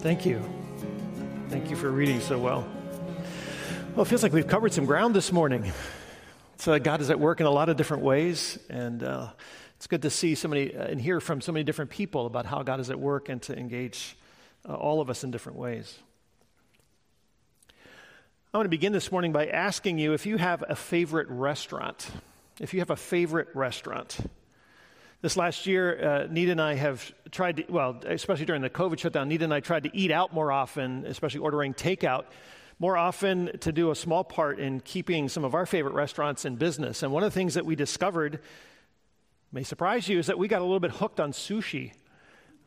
Thank 0.00 0.24
you. 0.24 0.42
Thank 1.50 1.68
you 1.68 1.76
for 1.76 1.90
reading 1.90 2.20
so 2.20 2.38
well. 2.38 2.66
Well, 3.94 4.06
it 4.06 4.08
feels 4.08 4.22
like 4.22 4.32
we've 4.32 4.46
covered 4.46 4.72
some 4.72 4.86
ground 4.86 5.14
this 5.14 5.30
morning. 5.30 5.70
So 6.56 6.78
God 6.78 7.02
is 7.02 7.10
at 7.10 7.20
work 7.20 7.40
in 7.40 7.44
a 7.44 7.50
lot 7.50 7.68
of 7.68 7.76
different 7.76 8.02
ways, 8.02 8.58
and 8.70 9.02
uh, 9.02 9.28
it's 9.76 9.86
good 9.86 10.00
to 10.00 10.08
see 10.08 10.34
so 10.36 10.48
many 10.48 10.74
uh, 10.74 10.84
and 10.84 10.98
hear 10.98 11.20
from 11.20 11.42
so 11.42 11.52
many 11.52 11.64
different 11.64 11.90
people 11.90 12.24
about 12.24 12.46
how 12.46 12.62
God 12.62 12.80
is 12.80 12.88
at 12.88 12.98
work 12.98 13.28
and 13.28 13.42
to 13.42 13.54
engage 13.54 14.16
uh, 14.66 14.72
all 14.72 15.02
of 15.02 15.10
us 15.10 15.22
in 15.22 15.30
different 15.30 15.58
ways. 15.58 15.98
I 18.54 18.56
want 18.56 18.64
to 18.64 18.70
begin 18.70 18.92
this 18.92 19.12
morning 19.12 19.32
by 19.32 19.48
asking 19.48 19.98
you 19.98 20.14
if 20.14 20.24
you 20.24 20.38
have 20.38 20.64
a 20.66 20.76
favorite 20.76 21.28
restaurant. 21.28 22.10
If 22.58 22.72
you 22.72 22.80
have 22.80 22.90
a 22.90 22.96
favorite 22.96 23.48
restaurant. 23.52 24.16
This 25.22 25.36
last 25.36 25.66
year, 25.66 26.02
uh, 26.02 26.26
Nita 26.30 26.52
and 26.52 26.62
I 26.62 26.74
have 26.76 27.12
tried 27.30 27.58
to, 27.58 27.64
well, 27.68 28.00
especially 28.06 28.46
during 28.46 28.62
the 28.62 28.70
COVID 28.70 28.98
shutdown, 28.98 29.28
Nita 29.28 29.44
and 29.44 29.52
I 29.52 29.60
tried 29.60 29.82
to 29.82 29.94
eat 29.94 30.10
out 30.10 30.32
more 30.32 30.50
often, 30.50 31.04
especially 31.04 31.40
ordering 31.40 31.74
takeout 31.74 32.24
more 32.78 32.96
often 32.96 33.50
to 33.58 33.70
do 33.70 33.90
a 33.90 33.94
small 33.94 34.24
part 34.24 34.58
in 34.58 34.80
keeping 34.80 35.28
some 35.28 35.44
of 35.44 35.54
our 35.54 35.66
favorite 35.66 35.92
restaurants 35.92 36.46
in 36.46 36.56
business. 36.56 37.02
And 37.02 37.12
one 37.12 37.22
of 37.22 37.30
the 37.30 37.38
things 37.38 37.52
that 37.52 37.66
we 37.66 37.76
discovered, 37.76 38.40
may 39.52 39.62
surprise 39.62 40.08
you, 40.08 40.18
is 40.18 40.28
that 40.28 40.38
we 40.38 40.48
got 40.48 40.62
a 40.62 40.64
little 40.64 40.80
bit 40.80 40.92
hooked 40.92 41.20
on 41.20 41.32
sushi. 41.32 41.92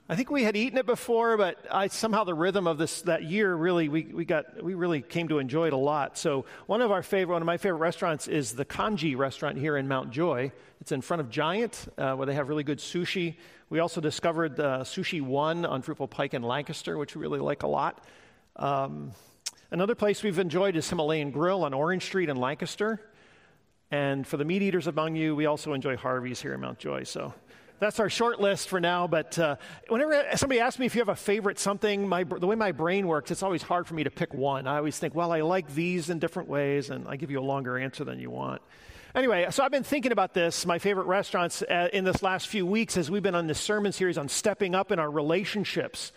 I 0.10 0.18
think 0.18 0.30
we 0.30 0.44
had 0.44 0.58
eaten 0.58 0.78
it 0.78 0.86
before, 0.86 1.38
but 1.38 1.66
I, 1.72 1.88
somehow 1.88 2.26
the 2.26 2.34
rhythm 2.34 2.68
of 2.68 2.78
this 2.78 3.04
that 3.04 3.24
year 3.24 3.56
really 3.56 3.88
we, 3.88 4.04
we 4.04 4.26
got 4.26 4.62
we 4.62 4.74
really 4.74 5.02
came 5.02 5.30
to 5.30 5.40
enjoy 5.40 5.68
it 5.68 5.74
a 5.74 5.78
lot. 5.78 6.18
So 6.18 6.44
one 6.66 6.82
of 6.82 6.92
our 6.92 7.02
favorite 7.02 7.36
one 7.36 7.42
of 7.42 7.46
my 7.46 7.56
favorite 7.56 7.80
restaurants 7.80 8.28
is 8.28 8.54
the 8.54 8.66
Kanji 8.66 9.16
restaurant 9.16 9.58
here 9.58 9.78
in 9.78 9.88
Mount 9.88 10.12
Joy. 10.12 10.52
It's 10.82 10.92
in 10.92 11.00
front 11.00 11.22
of 11.22 11.30
Giant, 11.30 11.88
uh, 11.98 12.16
where 12.16 12.26
they 12.26 12.34
have 12.34 12.50
really 12.50 12.66
good 12.66 12.80
sushi. 12.80 13.38
We 13.70 13.80
also 13.80 14.02
discovered 14.02 14.60
uh, 14.60 14.80
Sushi 14.80 15.22
One 15.22 15.66
on 15.66 15.82
Fruitville 15.82 16.10
Pike 16.10 16.34
in 16.34 16.44
Lancaster, 16.44 16.98
which 16.98 17.16
we 17.16 17.22
really 17.22 17.40
like 17.40 17.64
a 17.64 17.68
lot. 17.68 18.04
Um, 18.58 19.14
another 19.72 19.96
place 19.96 20.22
we've 20.22 20.38
enjoyed 20.38 20.76
is 20.76 20.90
Himalayan 20.90 21.32
Grill 21.32 21.64
on 21.64 21.74
Orange 21.74 22.04
Street 22.04 22.28
in 22.28 22.36
Lancaster. 22.36 23.00
And 23.90 24.28
for 24.28 24.36
the 24.36 24.44
meat 24.44 24.62
eaters 24.62 24.88
among 24.88 25.16
you, 25.16 25.34
we 25.34 25.46
also 25.46 25.72
enjoy 25.72 25.96
Harvey's 25.96 26.42
here 26.42 26.54
in 26.54 26.60
Mount 26.60 26.78
Joy. 26.78 27.04
So 27.04 27.34
that's 27.84 28.00
our 28.00 28.10
short 28.10 28.40
list 28.40 28.68
for 28.68 28.80
now. 28.80 29.08
But 29.08 29.38
uh, 29.38 29.58
whenever 29.88 30.24
somebody 30.36 30.60
asks 30.60 30.80
me 30.80 30.86
if 30.86 30.96
you 30.96 31.02
have 31.02 31.10
a 31.10 31.16
favorite 31.16 31.60
something, 31.60 32.08
my, 32.08 32.24
the 32.24 32.48
way 32.48 32.56
my 32.56 32.72
brain 32.72 33.08
works, 33.08 33.32
it's 33.32 33.44
always 33.44 33.62
hard 33.62 33.88
for 33.88 33.94
me 33.94 34.04
to 34.04 34.12
pick 34.12 34.34
one. 34.34 34.68
I 34.68 34.78
always 34.78 34.98
think, 34.98 35.16
well, 35.16 35.32
I 35.32 35.42
like 35.42 35.74
these 35.74 36.10
in 36.10 36.20
different 36.20 36.50
ways, 36.50 36.90
and 36.90 37.08
I 37.08 37.16
give 37.16 37.32
you 37.32 37.40
a 37.40 37.42
longer 37.42 37.78
answer 37.78 38.04
than 38.04 38.20
you 38.20 38.30
want. 38.30 38.62
Anyway, 39.16 39.46
so 39.52 39.64
I've 39.64 39.72
been 39.72 39.84
thinking 39.84 40.12
about 40.12 40.34
this, 40.34 40.66
my 40.66 40.80
favorite 40.80 41.06
restaurants, 41.06 41.62
uh, 41.62 41.90
in 41.94 42.04
this 42.04 42.24
last 42.24 42.48
few 42.48 42.66
weeks 42.66 42.98
as 42.98 43.12
we've 43.12 43.22
been 43.22 43.36
on 43.36 43.46
this 43.46 43.60
sermon 43.60 43.92
series 43.92 44.18
on 44.18 44.28
stepping 44.28 44.74
up 44.74 44.92
in 44.92 44.98
our 44.98 45.10
relationships. 45.10 46.12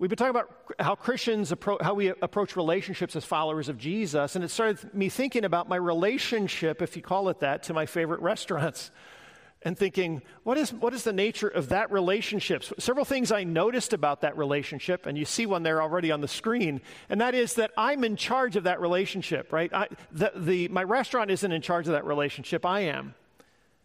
We've 0.00 0.10
been 0.10 0.16
talking 0.16 0.30
about 0.30 0.50
how 0.80 0.96
Christians 0.96 1.52
approach, 1.52 1.80
how 1.80 1.94
we 1.94 2.08
approach 2.08 2.56
relationships 2.56 3.14
as 3.14 3.24
followers 3.24 3.68
of 3.68 3.78
Jesus, 3.78 4.34
and 4.34 4.44
it 4.44 4.50
started 4.50 4.92
me 4.92 5.08
thinking 5.10 5.44
about 5.44 5.68
my 5.68 5.76
relationship, 5.76 6.82
if 6.82 6.96
you 6.96 7.02
call 7.02 7.28
it 7.28 7.38
that, 7.38 7.64
to 7.64 7.74
my 7.74 7.86
favorite 7.86 8.20
restaurants 8.20 8.90
and 9.64 9.78
thinking, 9.78 10.22
what 10.42 10.58
is, 10.58 10.72
what 10.72 10.94
is 10.94 11.04
the 11.04 11.12
nature 11.12 11.48
of 11.48 11.68
that 11.68 11.90
relationship? 11.92 12.64
Several 12.78 13.04
things 13.04 13.30
I 13.30 13.44
noticed 13.44 13.92
about 13.92 14.22
that 14.22 14.36
relationship, 14.36 15.06
and 15.06 15.16
you 15.16 15.24
see 15.24 15.46
one 15.46 15.62
there 15.62 15.80
already 15.80 16.10
on 16.10 16.20
the 16.20 16.28
screen, 16.28 16.80
and 17.08 17.20
that 17.20 17.34
is 17.34 17.54
that 17.54 17.70
I'm 17.76 18.04
in 18.04 18.16
charge 18.16 18.56
of 18.56 18.64
that 18.64 18.80
relationship, 18.80 19.52
right? 19.52 19.72
I, 19.72 19.88
the, 20.10 20.32
the, 20.34 20.68
my 20.68 20.82
restaurant 20.82 21.30
isn't 21.30 21.52
in 21.52 21.62
charge 21.62 21.86
of 21.86 21.92
that 21.92 22.04
relationship, 22.04 22.66
I 22.66 22.80
am. 22.80 23.14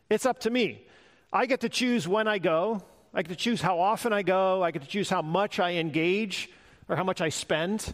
It's 0.10 0.26
up 0.26 0.40
to 0.42 0.50
me. 0.50 0.86
I 1.32 1.46
get 1.46 1.62
to 1.62 1.70
choose 1.70 2.08
when 2.08 2.28
I 2.28 2.38
go, 2.38 2.82
I 3.14 3.22
get 3.22 3.30
to 3.30 3.36
choose 3.36 3.62
how 3.62 3.80
often 3.80 4.14
I 4.14 4.24
go, 4.24 4.64
I 4.64 4.72
get 4.72 4.82
to 4.82 4.88
choose 4.88 5.10
how 5.10 5.22
much 5.22 5.60
I 5.60 5.76
engage 5.76 6.50
or 6.88 6.96
how 6.96 7.04
much 7.04 7.22
I 7.22 7.30
spend. 7.30 7.94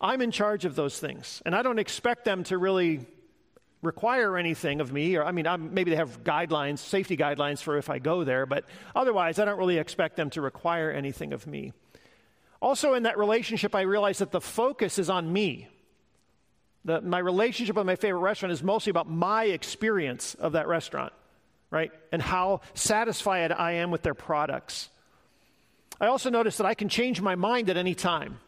I'm 0.00 0.20
in 0.20 0.30
charge 0.30 0.64
of 0.64 0.74
those 0.74 0.98
things, 0.98 1.42
and 1.46 1.54
I 1.54 1.62
don't 1.62 1.78
expect 1.78 2.24
them 2.24 2.44
to 2.44 2.58
really 2.58 3.06
require 3.82 4.38
anything 4.38 4.80
of 4.80 4.92
me, 4.92 5.16
or 5.16 5.24
I 5.24 5.32
mean, 5.32 5.46
I'm, 5.46 5.74
maybe 5.74 5.90
they 5.90 5.96
have 5.96 6.22
guidelines, 6.22 6.78
safety 6.78 7.16
guidelines 7.16 7.60
for 7.60 7.76
if 7.76 7.90
I 7.90 7.98
go 7.98 8.22
there, 8.22 8.46
but 8.46 8.64
otherwise, 8.94 9.38
I 9.40 9.44
don't 9.44 9.58
really 9.58 9.78
expect 9.78 10.16
them 10.16 10.30
to 10.30 10.40
require 10.40 10.90
anything 10.90 11.32
of 11.32 11.46
me. 11.46 11.72
Also, 12.60 12.94
in 12.94 13.02
that 13.02 13.18
relationship, 13.18 13.74
I 13.74 13.80
realize 13.82 14.18
that 14.18 14.30
the 14.30 14.40
focus 14.40 15.00
is 15.00 15.10
on 15.10 15.32
me. 15.32 15.66
The, 16.84 17.00
my 17.00 17.18
relationship 17.18 17.74
with 17.74 17.86
my 17.86 17.96
favorite 17.96 18.20
restaurant 18.20 18.52
is 18.52 18.62
mostly 18.62 18.90
about 18.90 19.10
my 19.10 19.44
experience 19.44 20.34
of 20.34 20.52
that 20.52 20.68
restaurant, 20.68 21.12
right? 21.70 21.90
And 22.12 22.22
how 22.22 22.60
satisfied 22.74 23.50
I 23.50 23.72
am 23.72 23.90
with 23.90 24.02
their 24.02 24.14
products. 24.14 24.88
I 26.00 26.06
also 26.06 26.30
notice 26.30 26.56
that 26.58 26.66
I 26.66 26.74
can 26.74 26.88
change 26.88 27.20
my 27.20 27.34
mind 27.34 27.68
at 27.68 27.76
any 27.76 27.96
time. 27.96 28.38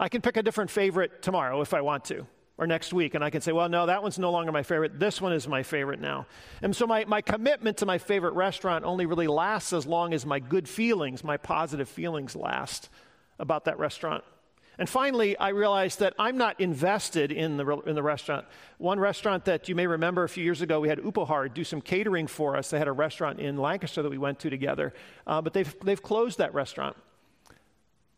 I 0.00 0.08
can 0.08 0.20
pick 0.20 0.36
a 0.36 0.42
different 0.42 0.70
favorite 0.70 1.22
tomorrow 1.22 1.60
if 1.60 1.74
I 1.74 1.80
want 1.80 2.06
to 2.06 2.26
or 2.58 2.66
next 2.66 2.92
week, 2.92 3.14
and 3.14 3.22
I 3.22 3.30
can 3.30 3.40
say, 3.40 3.52
well, 3.52 3.68
no, 3.68 3.86
that 3.86 4.02
one's 4.02 4.18
no 4.18 4.32
longer 4.32 4.50
my 4.50 4.64
favorite. 4.64 4.98
This 4.98 5.20
one 5.20 5.32
is 5.32 5.46
my 5.46 5.62
favorite 5.62 6.00
now. 6.00 6.26
And 6.60 6.74
so 6.74 6.86
my, 6.88 7.04
my 7.04 7.20
commitment 7.20 7.78
to 7.78 7.86
my 7.86 7.98
favorite 7.98 8.34
restaurant 8.34 8.84
only 8.84 9.06
really 9.06 9.28
lasts 9.28 9.72
as 9.72 9.86
long 9.86 10.12
as 10.12 10.26
my 10.26 10.40
good 10.40 10.68
feelings, 10.68 11.22
my 11.22 11.36
positive 11.36 11.88
feelings 11.88 12.34
last 12.34 12.90
about 13.38 13.66
that 13.66 13.78
restaurant. 13.78 14.24
And 14.76 14.88
finally, 14.88 15.36
I 15.36 15.48
realized 15.48 16.00
that 16.00 16.14
I'm 16.18 16.36
not 16.36 16.60
invested 16.60 17.32
in 17.32 17.56
the, 17.56 17.78
in 17.80 17.94
the 17.94 18.02
restaurant. 18.02 18.46
One 18.78 19.00
restaurant 19.00 19.44
that 19.46 19.68
you 19.68 19.74
may 19.74 19.86
remember 19.86 20.24
a 20.24 20.28
few 20.28 20.44
years 20.44 20.60
ago, 20.60 20.80
we 20.80 20.88
had 20.88 20.98
Upohar 20.98 21.52
do 21.52 21.64
some 21.64 21.80
catering 21.80 22.26
for 22.26 22.56
us. 22.56 22.70
They 22.70 22.78
had 22.78 22.86
a 22.88 22.92
restaurant 22.92 23.40
in 23.40 23.56
Lancaster 23.56 24.02
that 24.02 24.10
we 24.10 24.18
went 24.18 24.40
to 24.40 24.50
together, 24.50 24.94
uh, 25.26 25.40
but 25.42 25.52
they've, 25.52 25.74
they've 25.84 26.02
closed 26.02 26.38
that 26.38 26.54
restaurant. 26.54 26.96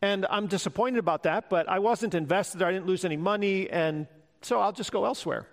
And 0.02 0.26
I'm 0.30 0.46
disappointed 0.46 0.98
about 0.98 1.24
that, 1.24 1.50
but 1.50 1.68
I 1.68 1.78
wasn't 1.78 2.14
invested. 2.14 2.62
I 2.62 2.72
didn't 2.72 2.86
lose 2.86 3.04
any 3.04 3.18
money, 3.18 3.68
and 3.68 4.06
so 4.42 4.60
I'll 4.60 4.72
just 4.72 4.92
go 4.92 5.04
elsewhere. 5.04 5.46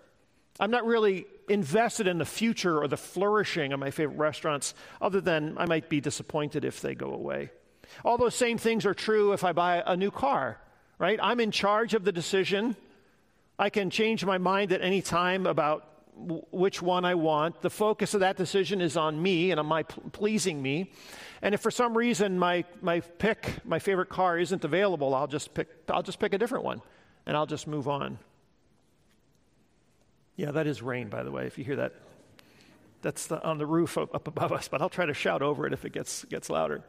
I'm 0.60 0.72
not 0.72 0.86
really 0.86 1.26
invested 1.50 2.08
in 2.08 2.18
the 2.18 2.26
future 2.26 2.82
or 2.82 2.88
the 2.88 2.98
flourishing 2.98 3.74
of 3.74 3.80
my 3.80 3.92
favorite 3.92 4.18
restaurants, 4.18 4.74
other 5.02 5.22
than 5.22 5.58
I 5.58 5.66
might 5.66 5.90
be 5.90 6.02
disappointed 6.02 6.66
if 6.66 6.82
they 6.82 6.96
go 6.96 7.14
away. 7.14 7.52
All 8.04 8.18
those 8.18 8.36
same 8.36 8.58
things 8.58 8.86
are 8.86 8.94
true 8.94 9.34
if 9.34 9.44
I 9.44 9.54
buy 9.54 9.84
a 9.86 9.96
new 9.96 10.12
car, 10.12 10.60
right? 11.00 11.20
I'm 11.22 11.40
in 11.40 11.52
charge 11.52 11.94
of 11.94 12.04
the 12.04 12.12
decision. 12.12 12.76
I 13.58 13.70
can 13.70 13.90
change 13.90 14.26
my 14.26 14.38
mind 14.38 14.72
at 14.72 14.82
any 14.82 15.02
time 15.02 15.46
about 15.46 15.88
w- 16.20 16.44
which 16.52 16.82
one 16.82 17.06
I 17.06 17.16
want. 17.16 17.62
The 17.62 17.70
focus 17.70 18.14
of 18.14 18.20
that 18.20 18.36
decision 18.36 18.82
is 18.82 18.98
on 18.98 19.22
me 19.22 19.52
and 19.52 19.60
on 19.60 19.66
my 19.66 19.84
p- 19.84 20.02
pleasing 20.12 20.62
me. 20.62 20.92
And 21.42 21.54
if 21.54 21.62
for 21.62 21.72
some 21.72 21.98
reason 21.98 22.38
my, 22.38 22.66
my 22.82 23.00
pick, 23.00 23.54
my 23.64 23.80
favorite 23.80 24.10
car 24.10 24.38
isn't 24.38 24.66
available, 24.66 25.16
I'll 25.16 25.28
just 25.28 25.54
pick, 25.54 25.70
I'll 25.90 26.04
just 26.04 26.20
pick 26.20 26.34
a 26.34 26.38
different 26.38 26.66
one 26.66 26.82
and 27.26 27.38
I'll 27.38 27.46
just 27.46 27.68
move 27.68 27.88
on. 27.88 28.18
Yeah, 30.38 30.52
that 30.52 30.68
is 30.68 30.82
rain, 30.84 31.10
by 31.10 31.24
the 31.24 31.32
way, 31.32 31.48
if 31.48 31.58
you 31.58 31.66
hear 31.66 31.78
that. 31.78 31.94
That's 33.02 33.28
the, 33.28 33.44
on 33.44 33.58
the 33.58 33.66
roof 33.66 33.98
up 33.98 34.28
above 34.28 34.52
us, 34.52 34.68
but 34.68 34.82
I'll 34.82 34.90
try 34.90 35.06
to 35.06 35.14
shout 35.14 35.42
over 35.42 35.68
it 35.68 35.74
if 35.74 35.84
it 35.84 35.92
gets, 35.92 36.24
gets 36.26 36.50
louder. 36.50 36.84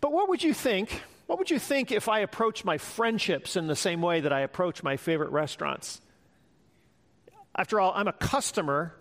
But 0.00 0.12
what 0.12 0.28
would 0.28 0.42
you 0.42 0.54
think? 0.54 1.02
What 1.26 1.38
would 1.38 1.50
you 1.50 1.58
think 1.58 1.90
if 1.90 2.08
I 2.08 2.20
approached 2.20 2.64
my 2.64 2.78
friendships 2.78 3.56
in 3.56 3.66
the 3.66 3.76
same 3.76 4.00
way 4.00 4.20
that 4.20 4.32
I 4.32 4.40
approach 4.40 4.82
my 4.82 4.96
favorite 4.96 5.30
restaurants? 5.30 6.00
After 7.54 7.80
all, 7.80 7.92
I'm 7.94 8.08
a 8.08 8.12
customer. 8.12 8.94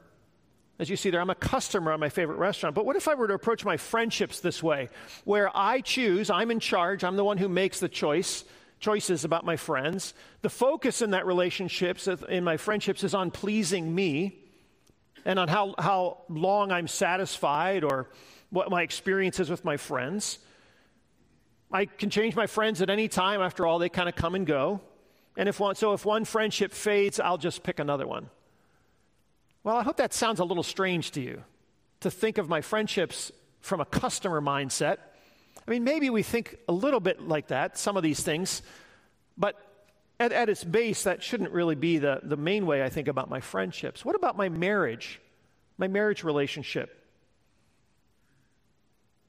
As 0.80 0.90
you 0.90 0.96
see 0.96 1.12
there, 1.12 1.22
I'm 1.22 1.30
a 1.30 1.36
customer 1.36 1.94
at 1.94 2.00
my 2.00 2.10
favorite 2.10 2.38
restaurant. 2.38 2.76
But 2.76 2.86
what 2.86 2.96
if 2.96 3.08
I 3.08 3.14
were 3.14 3.28
to 3.28 3.34
approach 3.36 3.64
my 3.64 3.78
friendships 3.78 4.40
this 4.40 4.64
way, 4.64 4.90
where 5.24 5.56
I 5.56 5.82
choose, 5.82 6.32
I'm 6.32 6.50
in 6.50 6.60
charge, 6.60 7.04
I'm 7.04 7.16
the 7.16 7.24
one 7.24 7.38
who 7.38 7.48
makes 7.48 7.80
the 7.80 7.90
choice, 7.90 8.44
choices 8.80 9.24
about 9.24 9.46
my 9.46 9.56
friends. 9.56 10.14
The 10.42 10.50
focus 10.50 11.02
in 11.02 11.12
that 11.12 11.26
relationships, 11.26 12.08
in 12.08 12.44
my 12.44 12.58
friendships, 12.58 13.04
is 13.04 13.14
on 13.14 13.32
pleasing 13.32 13.94
me 13.94 14.40
and 15.26 15.40
on 15.40 15.48
how, 15.48 15.76
how 15.78 16.20
long 16.30 16.72
I'm 16.72 16.88
satisfied 16.88 17.84
or 17.84 18.10
what 18.50 18.70
my 18.70 18.82
experience 18.84 19.40
is 19.40 19.50
with 19.50 19.66
my 19.66 19.78
friends. 19.78 20.40
I 21.72 21.86
can 21.86 22.10
change 22.10 22.36
my 22.36 22.48
friends 22.48 22.82
at 22.82 22.90
any 22.90 23.08
time. 23.08 23.42
After 23.42 23.66
all, 23.66 23.80
they 23.80 23.90
kind 23.90 24.08
of 24.08 24.16
come 24.16 24.36
and 24.36 24.46
go. 24.46 24.80
And 25.36 25.50
if 25.50 25.60
one, 25.60 25.76
so 25.76 25.94
if 25.94 26.06
one 26.06 26.24
friendship 26.24 26.72
fades, 26.72 27.20
I'll 27.20 27.38
just 27.38 27.64
pick 27.64 27.80
another 27.80 28.08
one. 28.08 28.30
Well, 29.64 29.76
I 29.76 29.84
hope 29.84 29.98
that 29.98 30.14
sounds 30.14 30.40
a 30.40 30.46
little 30.46 30.64
strange 30.64 31.12
to 31.12 31.22
you 31.22 31.44
to 32.00 32.10
think 32.10 32.38
of 32.38 32.48
my 32.48 32.62
friendships 32.62 33.32
from 33.60 33.82
a 33.82 33.86
customer 33.86 34.40
mindset 34.40 34.98
I 35.68 35.72
mean, 35.72 35.84
maybe 35.84 36.10
we 36.10 36.24
think 36.24 36.58
a 36.70 36.72
little 36.72 37.02
bit 37.02 37.28
like 37.28 37.48
that, 37.48 37.78
some 37.78 37.98
of 37.98 38.04
these 38.04 38.22
things, 38.22 38.62
but 39.38 39.56
at, 40.20 40.32
at 40.32 40.48
its 40.48 40.64
base, 40.64 41.04
that 41.04 41.22
shouldn't 41.22 41.52
really 41.52 41.76
be 41.76 41.98
the, 41.98 42.22
the 42.24 42.38
main 42.38 42.66
way 42.66 42.84
I 42.84 42.90
think 42.90 43.10
about 43.10 43.30
my 43.30 43.42
friendships. 43.42 44.06
What 44.06 44.16
about 44.16 44.38
my 44.38 44.48
marriage, 44.48 45.20
my 45.78 45.88
marriage 45.88 46.24
relationship? 46.24 46.94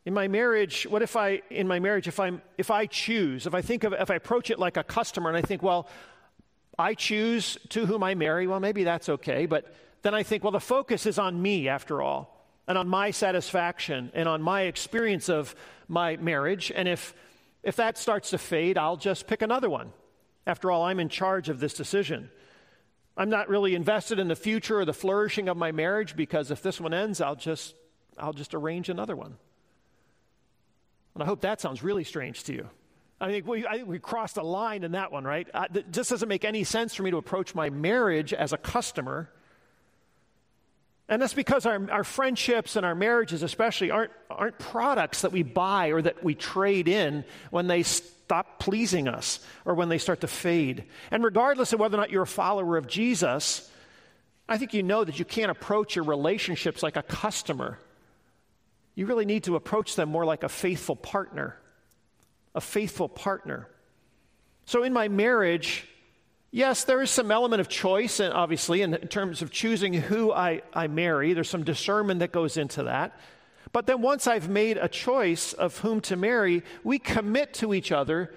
In 0.06 0.14
my 0.14 0.28
marriage, 0.28 0.86
what 0.88 1.02
if 1.02 1.16
I, 1.16 1.42
in 1.50 1.66
my 1.66 1.80
marriage, 1.80 2.06
if, 2.06 2.20
I'm, 2.20 2.40
if 2.56 2.70
I 2.70 2.86
choose, 2.86 3.46
if 3.46 3.54
I 3.54 3.60
think 3.60 3.82
of, 3.82 3.92
if 3.92 4.10
I 4.10 4.14
approach 4.14 4.50
it 4.50 4.60
like 4.60 4.76
a 4.76 4.84
customer 4.84 5.28
and 5.28 5.36
I 5.36 5.42
think, 5.42 5.62
well, 5.62 5.88
I 6.78 6.94
choose 6.94 7.58
to 7.70 7.84
whom 7.84 8.04
I 8.04 8.14
marry, 8.14 8.46
well, 8.46 8.60
maybe 8.60 8.84
that's 8.84 9.08
okay, 9.08 9.46
but 9.46 9.74
then 10.02 10.14
I 10.14 10.22
think, 10.22 10.44
well, 10.44 10.52
the 10.52 10.60
focus 10.60 11.04
is 11.04 11.18
on 11.18 11.42
me 11.42 11.68
after 11.68 12.00
all 12.00 12.37
and 12.68 12.78
on 12.78 12.86
my 12.86 13.10
satisfaction 13.10 14.12
and 14.14 14.28
on 14.28 14.40
my 14.40 14.62
experience 14.62 15.28
of 15.28 15.56
my 15.88 16.16
marriage. 16.18 16.70
And 16.72 16.86
if 16.86 17.14
If 17.64 17.76
that 17.76 17.98
starts 17.98 18.30
to 18.30 18.38
fade, 18.38 18.78
I'll 18.78 18.96
just 18.96 19.26
pick 19.26 19.42
another 19.42 19.68
one. 19.68 19.92
After 20.46 20.70
all, 20.70 20.84
I'm 20.84 21.00
in 21.00 21.08
charge 21.08 21.50
of 21.50 21.58
this 21.58 21.74
decision. 21.74 22.30
I'm 23.16 23.30
not 23.30 23.48
really 23.48 23.74
invested 23.74 24.18
in 24.20 24.28
the 24.28 24.36
future 24.36 24.78
or 24.78 24.84
the 24.84 24.94
flourishing 24.94 25.48
of 25.48 25.56
my 25.56 25.72
marriage 25.72 26.14
because 26.14 26.52
if 26.52 26.62
this 26.62 26.80
one 26.80 26.94
ends, 26.94 27.20
I'll 27.20 27.36
just, 27.36 27.74
I'll 28.16 28.32
just 28.32 28.54
arrange 28.54 28.88
another 28.88 29.16
one. 29.16 29.36
And 31.14 31.22
I 31.22 31.26
hope 31.26 31.40
that 31.40 31.60
sounds 31.60 31.82
really 31.82 32.04
strange 32.04 32.44
to 32.44 32.52
you. 32.52 32.70
I 33.20 33.28
think 33.32 33.46
we, 33.48 33.66
I 33.66 33.78
think 33.78 33.88
we 33.88 33.98
crossed 33.98 34.36
a 34.36 34.44
line 34.44 34.84
in 34.84 34.92
that 34.92 35.10
one, 35.10 35.24
right? 35.24 35.48
I, 35.52 35.66
it 35.74 35.90
just 35.90 36.10
doesn't 36.10 36.28
make 36.28 36.44
any 36.44 36.62
sense 36.62 36.94
for 36.94 37.02
me 37.02 37.10
to 37.10 37.16
approach 37.16 37.56
my 37.56 37.70
marriage 37.70 38.32
as 38.32 38.52
a 38.52 38.56
customer. 38.56 39.28
And 41.08 41.22
that's 41.22 41.34
because 41.34 41.64
our, 41.64 41.90
our 41.90 42.04
friendships 42.04 42.76
and 42.76 42.84
our 42.84 42.94
marriages, 42.94 43.42
especially, 43.42 43.90
aren't, 43.90 44.12
aren't 44.30 44.58
products 44.58 45.22
that 45.22 45.32
we 45.32 45.42
buy 45.42 45.88
or 45.88 46.02
that 46.02 46.22
we 46.22 46.34
trade 46.34 46.86
in 46.86 47.24
when 47.50 47.66
they 47.66 47.82
stop 47.82 48.58
pleasing 48.58 49.08
us 49.08 49.40
or 49.64 49.74
when 49.74 49.88
they 49.88 49.98
start 49.98 50.20
to 50.20 50.26
fade. 50.26 50.84
And 51.10 51.24
regardless 51.24 51.72
of 51.72 51.80
whether 51.80 51.96
or 51.96 52.00
not 52.00 52.10
you're 52.10 52.22
a 52.22 52.26
follower 52.26 52.76
of 52.76 52.86
Jesus, 52.86 53.70
I 54.48 54.58
think 54.58 54.74
you 54.74 54.82
know 54.82 55.02
that 55.02 55.18
you 55.18 55.24
can't 55.24 55.50
approach 55.50 55.96
your 55.96 56.04
relationships 56.04 56.82
like 56.82 56.96
a 56.96 57.02
customer. 57.02 57.78
You 58.94 59.06
really 59.06 59.24
need 59.24 59.44
to 59.44 59.56
approach 59.56 59.96
them 59.96 60.10
more 60.10 60.26
like 60.26 60.42
a 60.42 60.48
faithful 60.48 60.96
partner 60.96 61.56
a 62.58 62.60
faithful 62.60 63.08
partner. 63.08 63.68
So 64.64 64.82
in 64.82 64.92
my 64.92 65.06
marriage, 65.06 65.86
yes, 66.50 66.84
there 66.84 67.02
is 67.02 67.10
some 67.10 67.30
element 67.30 67.60
of 67.60 67.68
choice, 67.68 68.20
and 68.20 68.32
obviously, 68.32 68.82
in 68.82 68.92
terms 69.08 69.42
of 69.42 69.50
choosing 69.50 69.94
who 69.94 70.32
I, 70.32 70.62
I 70.72 70.86
marry, 70.86 71.32
there's 71.32 71.48
some 71.48 71.64
discernment 71.64 72.20
that 72.20 72.32
goes 72.32 72.56
into 72.56 72.84
that. 72.84 73.18
But 73.72 73.86
then 73.86 74.00
once 74.00 74.26
I've 74.26 74.48
made 74.48 74.78
a 74.78 74.88
choice 74.88 75.52
of 75.52 75.78
whom 75.78 76.00
to 76.02 76.16
marry, 76.16 76.62
we 76.84 76.98
commit 76.98 77.54
to 77.54 77.74
each 77.74 77.92
other 77.92 78.34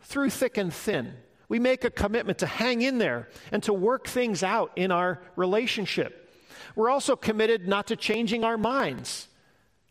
through 0.00 0.30
thick 0.30 0.58
and 0.58 0.72
thin. 0.72 1.14
We 1.48 1.58
make 1.58 1.84
a 1.84 1.90
commitment 1.90 2.38
to 2.38 2.46
hang 2.46 2.82
in 2.82 2.98
there 2.98 3.28
and 3.52 3.62
to 3.64 3.72
work 3.72 4.06
things 4.06 4.42
out 4.42 4.72
in 4.74 4.90
our 4.90 5.20
relationship. 5.36 6.32
We're 6.74 6.90
also 6.90 7.14
committed 7.14 7.68
not 7.68 7.88
to 7.88 7.96
changing 7.96 8.44
our 8.44 8.56
minds 8.56 9.28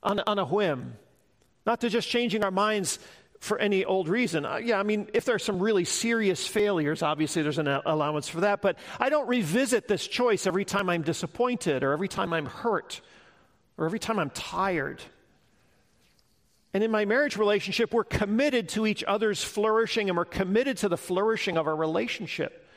on, 0.01 0.19
on 0.21 0.39
a 0.39 0.45
whim, 0.45 0.97
not 1.65 1.79
to 1.81 1.89
just 1.89 2.09
changing 2.09 2.43
our 2.43 2.51
minds 2.51 2.99
for 3.41 3.57
any 3.57 3.83
old 3.83 4.07
reason. 4.07 4.45
Uh, 4.45 4.57
yeah, 4.57 4.79
I 4.79 4.83
mean, 4.83 5.09
if 5.15 5.25
there's 5.25 5.43
some 5.43 5.59
really 5.59 5.83
serious 5.83 6.45
failures, 6.45 7.01
obviously 7.01 7.41
there's 7.41 7.57
an 7.57 7.67
allowance 7.67 8.27
for 8.27 8.41
that, 8.41 8.61
but 8.61 8.77
I 8.99 9.09
don't 9.09 9.27
revisit 9.27 9.87
this 9.87 10.07
choice 10.07 10.45
every 10.45 10.63
time 10.63 10.89
I'm 10.89 11.01
disappointed 11.01 11.83
or 11.83 11.91
every 11.91 12.07
time 12.07 12.33
I'm 12.33 12.45
hurt 12.45 13.01
or 13.79 13.85
every 13.87 13.97
time 13.97 14.19
I'm 14.19 14.29
tired. 14.29 15.01
And 16.71 16.83
in 16.83 16.91
my 16.91 17.03
marriage 17.05 17.35
relationship, 17.35 17.91
we're 17.91 18.03
committed 18.03 18.69
to 18.69 18.85
each 18.85 19.03
other's 19.03 19.43
flourishing 19.43 20.07
and 20.07 20.15
we're 20.15 20.23
committed 20.23 20.77
to 20.77 20.89
the 20.89 20.95
flourishing 20.95 21.57
of 21.57 21.65
our 21.65 21.75
relationship. 21.75 22.69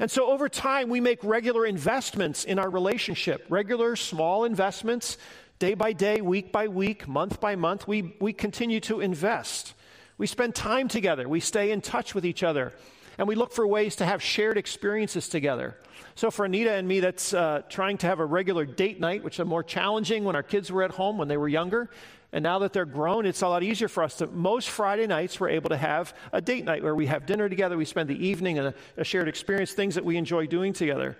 And 0.00 0.10
so 0.10 0.26
over 0.26 0.48
time, 0.48 0.88
we 0.88 1.00
make 1.00 1.22
regular 1.22 1.64
investments 1.64 2.44
in 2.44 2.58
our 2.58 2.68
relationship, 2.68 3.46
regular 3.48 3.94
small 3.94 4.44
investments, 4.44 5.18
day 5.60 5.74
by 5.74 5.92
day, 5.92 6.20
week 6.20 6.50
by 6.50 6.66
week, 6.66 7.06
month 7.06 7.40
by 7.40 7.54
month. 7.54 7.86
We, 7.86 8.16
we 8.18 8.32
continue 8.32 8.80
to 8.80 9.00
invest. 9.00 9.74
We 10.20 10.26
spend 10.26 10.54
time 10.54 10.88
together. 10.88 11.26
We 11.26 11.40
stay 11.40 11.70
in 11.70 11.80
touch 11.80 12.14
with 12.14 12.26
each 12.26 12.42
other. 12.42 12.74
And 13.16 13.26
we 13.26 13.34
look 13.34 13.52
for 13.52 13.66
ways 13.66 13.96
to 13.96 14.04
have 14.04 14.22
shared 14.22 14.58
experiences 14.58 15.30
together. 15.30 15.78
So, 16.14 16.30
for 16.30 16.44
Anita 16.44 16.72
and 16.72 16.86
me, 16.86 17.00
that's 17.00 17.32
uh, 17.32 17.62
trying 17.70 17.96
to 17.98 18.06
have 18.06 18.20
a 18.20 18.26
regular 18.26 18.66
date 18.66 19.00
night, 19.00 19.24
which 19.24 19.40
is 19.40 19.46
more 19.46 19.62
challenging 19.62 20.24
when 20.24 20.36
our 20.36 20.42
kids 20.42 20.70
were 20.70 20.82
at 20.82 20.90
home 20.90 21.16
when 21.16 21.28
they 21.28 21.38
were 21.38 21.48
younger. 21.48 21.88
And 22.34 22.42
now 22.42 22.58
that 22.58 22.74
they're 22.74 22.84
grown, 22.84 23.24
it's 23.24 23.40
a 23.40 23.48
lot 23.48 23.62
easier 23.62 23.88
for 23.88 24.02
us 24.02 24.16
to. 24.16 24.26
Most 24.26 24.68
Friday 24.68 25.06
nights, 25.06 25.40
we're 25.40 25.48
able 25.48 25.70
to 25.70 25.78
have 25.78 26.14
a 26.34 26.42
date 26.42 26.66
night 26.66 26.82
where 26.82 26.94
we 26.94 27.06
have 27.06 27.24
dinner 27.24 27.48
together, 27.48 27.78
we 27.78 27.86
spend 27.86 28.10
the 28.10 28.26
evening 28.26 28.58
and 28.58 28.68
a, 28.68 28.74
a 28.98 29.04
shared 29.04 29.26
experience, 29.26 29.72
things 29.72 29.94
that 29.94 30.04
we 30.04 30.18
enjoy 30.18 30.46
doing 30.46 30.74
together. 30.74 31.16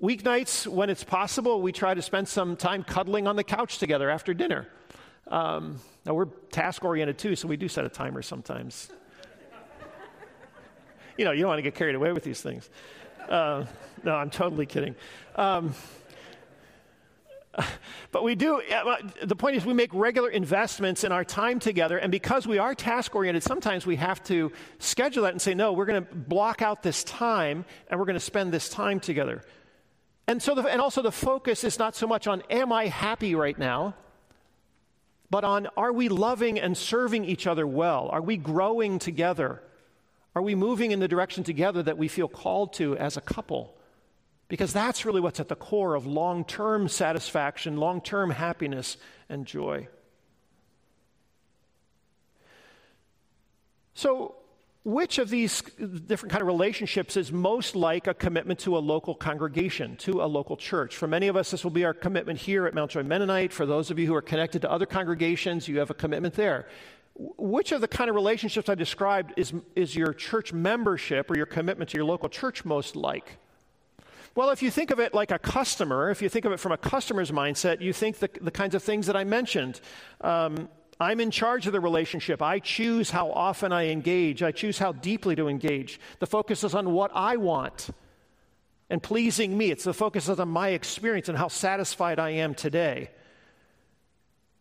Weeknights, 0.00 0.68
when 0.68 0.88
it's 0.88 1.02
possible, 1.02 1.60
we 1.60 1.72
try 1.72 1.94
to 1.94 2.02
spend 2.02 2.28
some 2.28 2.54
time 2.54 2.84
cuddling 2.84 3.26
on 3.26 3.34
the 3.34 3.44
couch 3.44 3.78
together 3.78 4.08
after 4.08 4.32
dinner. 4.32 4.68
Um, 5.28 5.80
now, 6.04 6.14
we're 6.14 6.26
task 6.50 6.84
oriented 6.84 7.18
too, 7.18 7.36
so 7.36 7.48
we 7.48 7.56
do 7.56 7.68
set 7.68 7.84
a 7.84 7.88
timer 7.88 8.22
sometimes. 8.22 8.90
you 11.18 11.24
know, 11.24 11.32
you 11.32 11.40
don't 11.40 11.48
want 11.48 11.58
to 11.58 11.62
get 11.62 11.74
carried 11.74 11.94
away 11.94 12.12
with 12.12 12.24
these 12.24 12.40
things. 12.40 12.68
Uh, 13.28 13.64
no, 14.02 14.14
I'm 14.14 14.30
totally 14.30 14.66
kidding. 14.66 14.94
Um, 15.36 15.74
but 18.12 18.22
we 18.22 18.34
do, 18.34 18.60
the 19.22 19.36
point 19.36 19.56
is, 19.56 19.64
we 19.64 19.74
make 19.74 19.92
regular 19.92 20.28
investments 20.30 21.04
in 21.04 21.12
our 21.12 21.24
time 21.24 21.58
together, 21.58 21.98
and 21.98 22.10
because 22.10 22.46
we 22.46 22.58
are 22.58 22.74
task 22.74 23.14
oriented, 23.14 23.42
sometimes 23.42 23.86
we 23.86 23.96
have 23.96 24.22
to 24.24 24.52
schedule 24.78 25.22
that 25.22 25.32
and 25.32 25.40
say, 25.40 25.54
no, 25.54 25.72
we're 25.72 25.86
going 25.86 26.04
to 26.04 26.14
block 26.14 26.62
out 26.62 26.82
this 26.82 27.04
time 27.04 27.64
and 27.88 27.98
we're 27.98 28.06
going 28.06 28.14
to 28.14 28.20
spend 28.20 28.52
this 28.52 28.68
time 28.68 29.00
together. 29.00 29.42
And 30.26 30.42
so, 30.42 30.54
the, 30.54 30.62
and 30.62 30.80
also 30.80 31.02
the 31.02 31.12
focus 31.12 31.64
is 31.64 31.78
not 31.78 31.94
so 31.94 32.06
much 32.06 32.26
on, 32.26 32.42
am 32.50 32.72
I 32.72 32.86
happy 32.86 33.34
right 33.34 33.58
now? 33.58 33.94
But 35.30 35.44
on 35.44 35.68
are 35.76 35.92
we 35.92 36.08
loving 36.08 36.58
and 36.58 36.76
serving 36.76 37.24
each 37.24 37.46
other 37.46 37.66
well? 37.66 38.08
Are 38.08 38.22
we 38.22 38.36
growing 38.36 38.98
together? 38.98 39.62
Are 40.34 40.42
we 40.42 40.54
moving 40.54 40.90
in 40.90 41.00
the 41.00 41.08
direction 41.08 41.44
together 41.44 41.82
that 41.82 41.98
we 41.98 42.08
feel 42.08 42.28
called 42.28 42.72
to 42.74 42.96
as 42.96 43.16
a 43.16 43.20
couple? 43.20 43.76
Because 44.48 44.72
that's 44.72 45.04
really 45.04 45.20
what's 45.20 45.40
at 45.40 45.48
the 45.48 45.56
core 45.56 45.94
of 45.94 46.06
long 46.06 46.44
term 46.44 46.88
satisfaction, 46.88 47.76
long 47.76 48.00
term 48.00 48.30
happiness, 48.30 48.96
and 49.28 49.46
joy. 49.46 49.88
So, 53.94 54.34
which 54.84 55.18
of 55.18 55.30
these 55.30 55.62
different 55.62 56.30
kind 56.30 56.42
of 56.42 56.46
relationships 56.46 57.16
is 57.16 57.32
most 57.32 57.74
like 57.74 58.06
a 58.06 58.12
commitment 58.12 58.58
to 58.60 58.76
a 58.76 58.80
local 58.80 59.14
congregation, 59.14 59.96
to 59.96 60.22
a 60.22 60.26
local 60.26 60.58
church? 60.58 60.94
For 60.94 61.08
many 61.08 61.28
of 61.28 61.36
us, 61.36 61.50
this 61.50 61.64
will 61.64 61.70
be 61.70 61.86
our 61.86 61.94
commitment 61.94 62.38
here 62.38 62.66
at 62.66 62.74
Mount 62.74 62.90
Joy 62.90 63.02
Mennonite. 63.02 63.50
For 63.50 63.64
those 63.64 63.90
of 63.90 63.98
you 63.98 64.06
who 64.06 64.14
are 64.14 64.22
connected 64.22 64.60
to 64.62 64.70
other 64.70 64.84
congregations, 64.84 65.66
you 65.68 65.78
have 65.78 65.88
a 65.88 65.94
commitment 65.94 66.34
there. 66.34 66.68
Which 67.16 67.72
of 67.72 67.80
the 67.80 67.88
kind 67.88 68.10
of 68.10 68.16
relationships 68.16 68.68
I 68.68 68.74
described 68.74 69.32
is, 69.36 69.54
is 69.74 69.96
your 69.96 70.12
church 70.12 70.52
membership 70.52 71.30
or 71.30 71.36
your 71.36 71.46
commitment 71.46 71.90
to 71.90 71.96
your 71.96 72.04
local 72.04 72.28
church 72.28 72.64
most 72.66 72.94
like? 72.94 73.38
Well, 74.34 74.50
if 74.50 74.62
you 74.62 74.70
think 74.70 74.90
of 74.90 74.98
it 74.98 75.14
like 75.14 75.30
a 75.30 75.38
customer, 75.38 76.10
if 76.10 76.20
you 76.20 76.28
think 76.28 76.44
of 76.44 76.52
it 76.52 76.58
from 76.58 76.72
a 76.72 76.76
customer's 76.76 77.30
mindset, 77.30 77.80
you 77.80 77.92
think 77.92 78.18
the, 78.18 78.28
the 78.40 78.50
kinds 78.50 78.74
of 78.74 78.82
things 78.82 79.06
that 79.06 79.16
I 79.16 79.24
mentioned. 79.24 79.80
Um, 80.20 80.68
I'm 81.00 81.20
in 81.20 81.30
charge 81.30 81.66
of 81.66 81.72
the 81.72 81.80
relationship. 81.80 82.40
I 82.40 82.58
choose 82.60 83.10
how 83.10 83.30
often 83.30 83.72
I 83.72 83.88
engage. 83.88 84.42
I 84.42 84.52
choose 84.52 84.78
how 84.78 84.92
deeply 84.92 85.34
to 85.36 85.48
engage. 85.48 85.98
The 86.20 86.26
focus 86.26 86.64
is 86.64 86.74
on 86.74 86.92
what 86.92 87.10
I 87.14 87.36
want 87.36 87.90
and 88.90 89.02
pleasing 89.02 89.56
me. 89.56 89.70
It's 89.70 89.84
the 89.84 89.94
focus 89.94 90.28
is 90.28 90.38
on 90.38 90.48
my 90.48 90.68
experience 90.70 91.28
and 91.28 91.36
how 91.36 91.48
satisfied 91.48 92.18
I 92.18 92.30
am 92.30 92.54
today. 92.54 93.10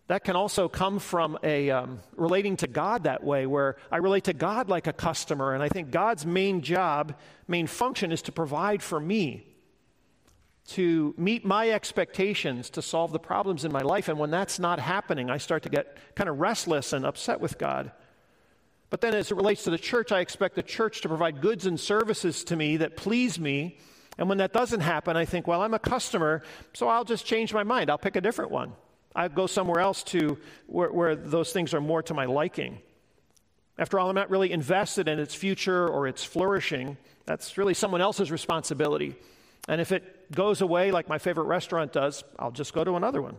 That 0.08 0.24
can 0.24 0.36
also 0.36 0.68
come 0.68 1.00
from 1.00 1.38
a 1.44 1.70
um, 1.70 2.00
relating 2.16 2.58
to 2.58 2.68
God 2.68 3.04
that 3.04 3.24
way, 3.24 3.46
where 3.46 3.78
I 3.92 3.98
relate 3.98 4.26
to 4.26 4.34
God 4.34 4.68
like 4.70 4.88
a 4.88 4.94
customer, 4.94 5.54
and 5.54 5.64
I 5.64 5.70
think 5.70 5.92
God's 5.92 6.26
main 6.26 6.62
job, 6.62 7.16
main 7.48 7.68
function 7.68 8.12
is 8.12 8.22
to 8.24 8.32
provide 8.32 8.84
for 8.84 9.00
me 9.00 9.53
to 10.66 11.14
meet 11.18 11.46
my 11.46 11.70
expectations 11.70 12.70
to 12.72 12.82
solve 12.82 13.12
the 13.12 13.20
problems 13.20 13.66
in 13.66 13.72
my 13.72 13.82
life. 13.82 14.08
And 14.08 14.18
when 14.18 14.32
that's 14.32 14.60
not 14.60 14.80
happening, 14.80 15.30
I 15.30 15.38
start 15.38 15.64
to 15.64 15.70
get 15.70 15.98
kind 16.16 16.30
of 16.30 16.40
restless 16.40 16.94
and 16.94 17.06
upset 17.06 17.42
with 17.42 17.58
God. 17.58 17.92
But 18.90 19.02
then, 19.02 19.14
as 19.16 19.32
it 19.32 19.36
relates 19.36 19.64
to 19.64 19.72
the 19.72 19.78
church, 19.78 20.12
I 20.12 20.20
expect 20.20 20.56
the 20.56 20.64
church 20.64 21.02
to 21.02 21.08
provide 21.08 21.42
goods 21.42 21.66
and 21.66 21.80
services 21.80 22.44
to 22.46 22.56
me 22.56 22.78
that 22.78 22.96
please 22.96 23.40
me. 23.40 23.78
And 24.18 24.30
when 24.30 24.38
that 24.38 24.54
doesn't 24.54 24.82
happen, 24.82 25.18
I 25.18 25.26
think, 25.26 25.48
well, 25.48 25.64
I'm 25.64 25.74
a 25.74 25.80
customer, 25.80 26.44
so 26.74 26.88
I'll 26.88 27.04
just 27.04 27.26
change 27.26 27.54
my 27.54 27.64
mind. 27.64 27.90
I'll 27.90 27.98
pick 27.98 28.16
a 28.16 28.22
different 28.22 28.52
one. 28.52 28.74
I'll 29.16 29.30
go 29.30 29.48
somewhere 29.48 29.80
else 29.80 30.04
to 30.04 30.38
where, 30.68 30.92
where 30.92 31.16
those 31.16 31.52
things 31.52 31.74
are 31.74 31.82
more 31.82 32.04
to 32.04 32.14
my 32.14 32.26
liking. 32.26 32.80
After 33.78 34.00
all, 34.00 34.10
I'm 34.10 34.16
not 34.16 34.30
really 34.30 34.52
invested 34.52 35.08
in 35.08 35.20
its 35.20 35.34
future 35.34 35.88
or 35.88 36.08
its 36.08 36.24
flourishing. 36.24 36.98
That's 37.26 37.58
really 37.58 37.74
someone 37.74 38.02
else's 38.02 38.32
responsibility. 38.32 39.16
And 39.68 39.82
if 39.82 39.92
it 39.92 40.23
goes 40.34 40.62
away 40.62 40.92
like 40.92 41.08
my 41.08 41.18
favorite 41.18 41.46
restaurant 41.46 41.94
does, 41.94 42.24
I'll 42.38 42.52
just 42.52 42.74
go 42.74 42.84
to 42.84 42.96
another 42.96 43.22
one. 43.22 43.38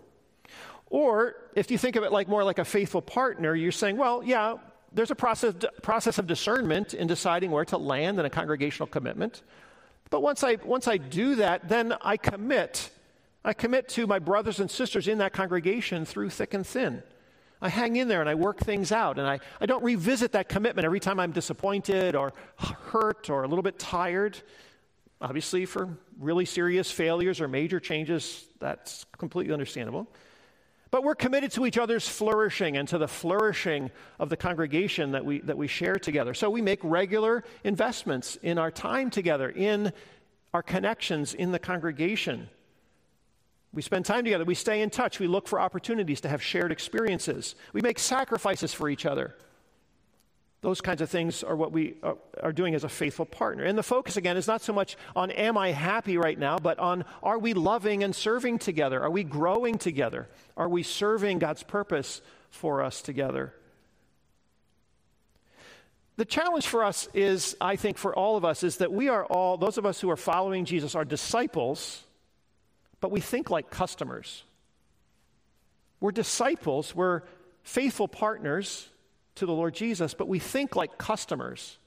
Or 0.86 1.36
if 1.54 1.70
you 1.70 1.78
think 1.78 1.96
of 1.96 2.04
it 2.04 2.12
like 2.12 2.28
more 2.28 2.44
like 2.44 2.58
a 2.58 2.64
faithful 2.64 3.02
partner, 3.02 3.54
you're 3.54 3.72
saying, 3.72 3.96
well, 3.96 4.22
yeah, 4.22 4.56
there's 4.92 5.10
a 5.10 5.16
process, 5.16 5.54
process 5.82 6.18
of 6.18 6.26
discernment 6.26 6.94
in 6.94 7.06
deciding 7.06 7.50
where 7.50 7.64
to 7.66 7.78
land 7.78 8.18
in 8.18 8.24
a 8.24 8.30
congregational 8.30 8.86
commitment. 8.86 9.42
But 10.10 10.20
once 10.22 10.44
I, 10.44 10.56
once 10.64 10.86
I 10.86 10.98
do 10.98 11.34
that, 11.36 11.68
then 11.68 11.94
I 12.00 12.16
commit. 12.16 12.90
I 13.44 13.52
commit 13.52 13.88
to 13.90 14.06
my 14.06 14.18
brothers 14.18 14.60
and 14.60 14.70
sisters 14.70 15.08
in 15.08 15.18
that 15.18 15.32
congregation 15.32 16.04
through 16.04 16.30
thick 16.30 16.54
and 16.54 16.66
thin. 16.66 17.02
I 17.60 17.68
hang 17.68 17.96
in 17.96 18.08
there 18.08 18.20
and 18.20 18.28
I 18.28 18.34
work 18.34 18.58
things 18.58 18.92
out. 18.92 19.18
And 19.18 19.26
I, 19.26 19.40
I 19.60 19.66
don't 19.66 19.82
revisit 19.82 20.32
that 20.32 20.48
commitment 20.48 20.84
every 20.84 21.00
time 21.00 21.18
I'm 21.18 21.32
disappointed 21.32 22.14
or 22.14 22.32
hurt 22.58 23.30
or 23.30 23.42
a 23.42 23.48
little 23.48 23.62
bit 23.62 23.78
tired. 23.78 24.38
Obviously, 25.20 25.64
for 25.64 25.96
really 26.18 26.44
serious 26.44 26.90
failures 26.90 27.40
or 27.40 27.48
major 27.48 27.80
changes, 27.80 28.46
that's 28.58 29.06
completely 29.16 29.52
understandable. 29.52 30.06
But 30.90 31.02
we're 31.02 31.14
committed 31.16 31.50
to 31.52 31.66
each 31.66 31.76
other's 31.76 32.06
flourishing 32.06 32.76
and 32.76 32.86
to 32.88 32.98
the 32.98 33.08
flourishing 33.08 33.90
of 34.20 34.28
the 34.28 34.36
congregation 34.36 35.12
that 35.12 35.24
we, 35.24 35.40
that 35.40 35.56
we 35.56 35.66
share 35.66 35.96
together. 35.96 36.34
So 36.34 36.50
we 36.50 36.62
make 36.62 36.78
regular 36.84 37.42
investments 37.64 38.36
in 38.42 38.58
our 38.58 38.70
time 38.70 39.10
together, 39.10 39.48
in 39.50 39.92
our 40.52 40.62
connections 40.62 41.34
in 41.34 41.50
the 41.50 41.58
congregation. 41.58 42.48
We 43.72 43.82
spend 43.82 44.04
time 44.04 44.22
together. 44.22 44.44
We 44.44 44.54
stay 44.54 44.82
in 44.82 44.90
touch. 44.90 45.18
We 45.18 45.26
look 45.26 45.48
for 45.48 45.58
opportunities 45.58 46.20
to 46.20 46.28
have 46.28 46.40
shared 46.40 46.70
experiences. 46.70 47.56
We 47.72 47.80
make 47.80 47.98
sacrifices 47.98 48.72
for 48.72 48.88
each 48.88 49.04
other. 49.04 49.34
Those 50.64 50.80
kinds 50.80 51.02
of 51.02 51.10
things 51.10 51.44
are 51.44 51.54
what 51.54 51.72
we 51.72 51.96
uh, 52.02 52.14
are 52.42 52.50
doing 52.50 52.74
as 52.74 52.84
a 52.84 52.88
faithful 52.88 53.26
partner. 53.26 53.64
And 53.64 53.76
the 53.76 53.82
focus, 53.82 54.16
again, 54.16 54.38
is 54.38 54.46
not 54.46 54.62
so 54.62 54.72
much 54.72 54.96
on 55.14 55.30
am 55.30 55.58
I 55.58 55.72
happy 55.72 56.16
right 56.16 56.38
now, 56.38 56.58
but 56.58 56.78
on 56.78 57.04
are 57.22 57.38
we 57.38 57.52
loving 57.52 58.02
and 58.02 58.16
serving 58.16 58.60
together? 58.60 59.02
Are 59.02 59.10
we 59.10 59.24
growing 59.24 59.76
together? 59.76 60.26
Are 60.56 60.66
we 60.66 60.82
serving 60.82 61.38
God's 61.38 61.62
purpose 61.62 62.22
for 62.48 62.80
us 62.80 63.02
together? 63.02 63.52
The 66.16 66.24
challenge 66.24 66.66
for 66.66 66.82
us 66.82 67.10
is, 67.12 67.54
I 67.60 67.76
think, 67.76 67.98
for 67.98 68.16
all 68.16 68.38
of 68.38 68.46
us, 68.46 68.62
is 68.62 68.78
that 68.78 68.90
we 68.90 69.10
are 69.10 69.26
all, 69.26 69.58
those 69.58 69.76
of 69.76 69.84
us 69.84 70.00
who 70.00 70.08
are 70.08 70.16
following 70.16 70.64
Jesus, 70.64 70.94
are 70.94 71.04
disciples, 71.04 72.02
but 73.02 73.10
we 73.10 73.20
think 73.20 73.50
like 73.50 73.68
customers. 73.68 74.44
We're 76.00 76.12
disciples, 76.12 76.94
we're 76.94 77.20
faithful 77.64 78.08
partners 78.08 78.88
to 79.36 79.46
the 79.46 79.52
Lord 79.52 79.74
Jesus, 79.74 80.14
but 80.14 80.28
we 80.28 80.38
think 80.38 80.76
like 80.76 80.98
customers. 80.98 81.78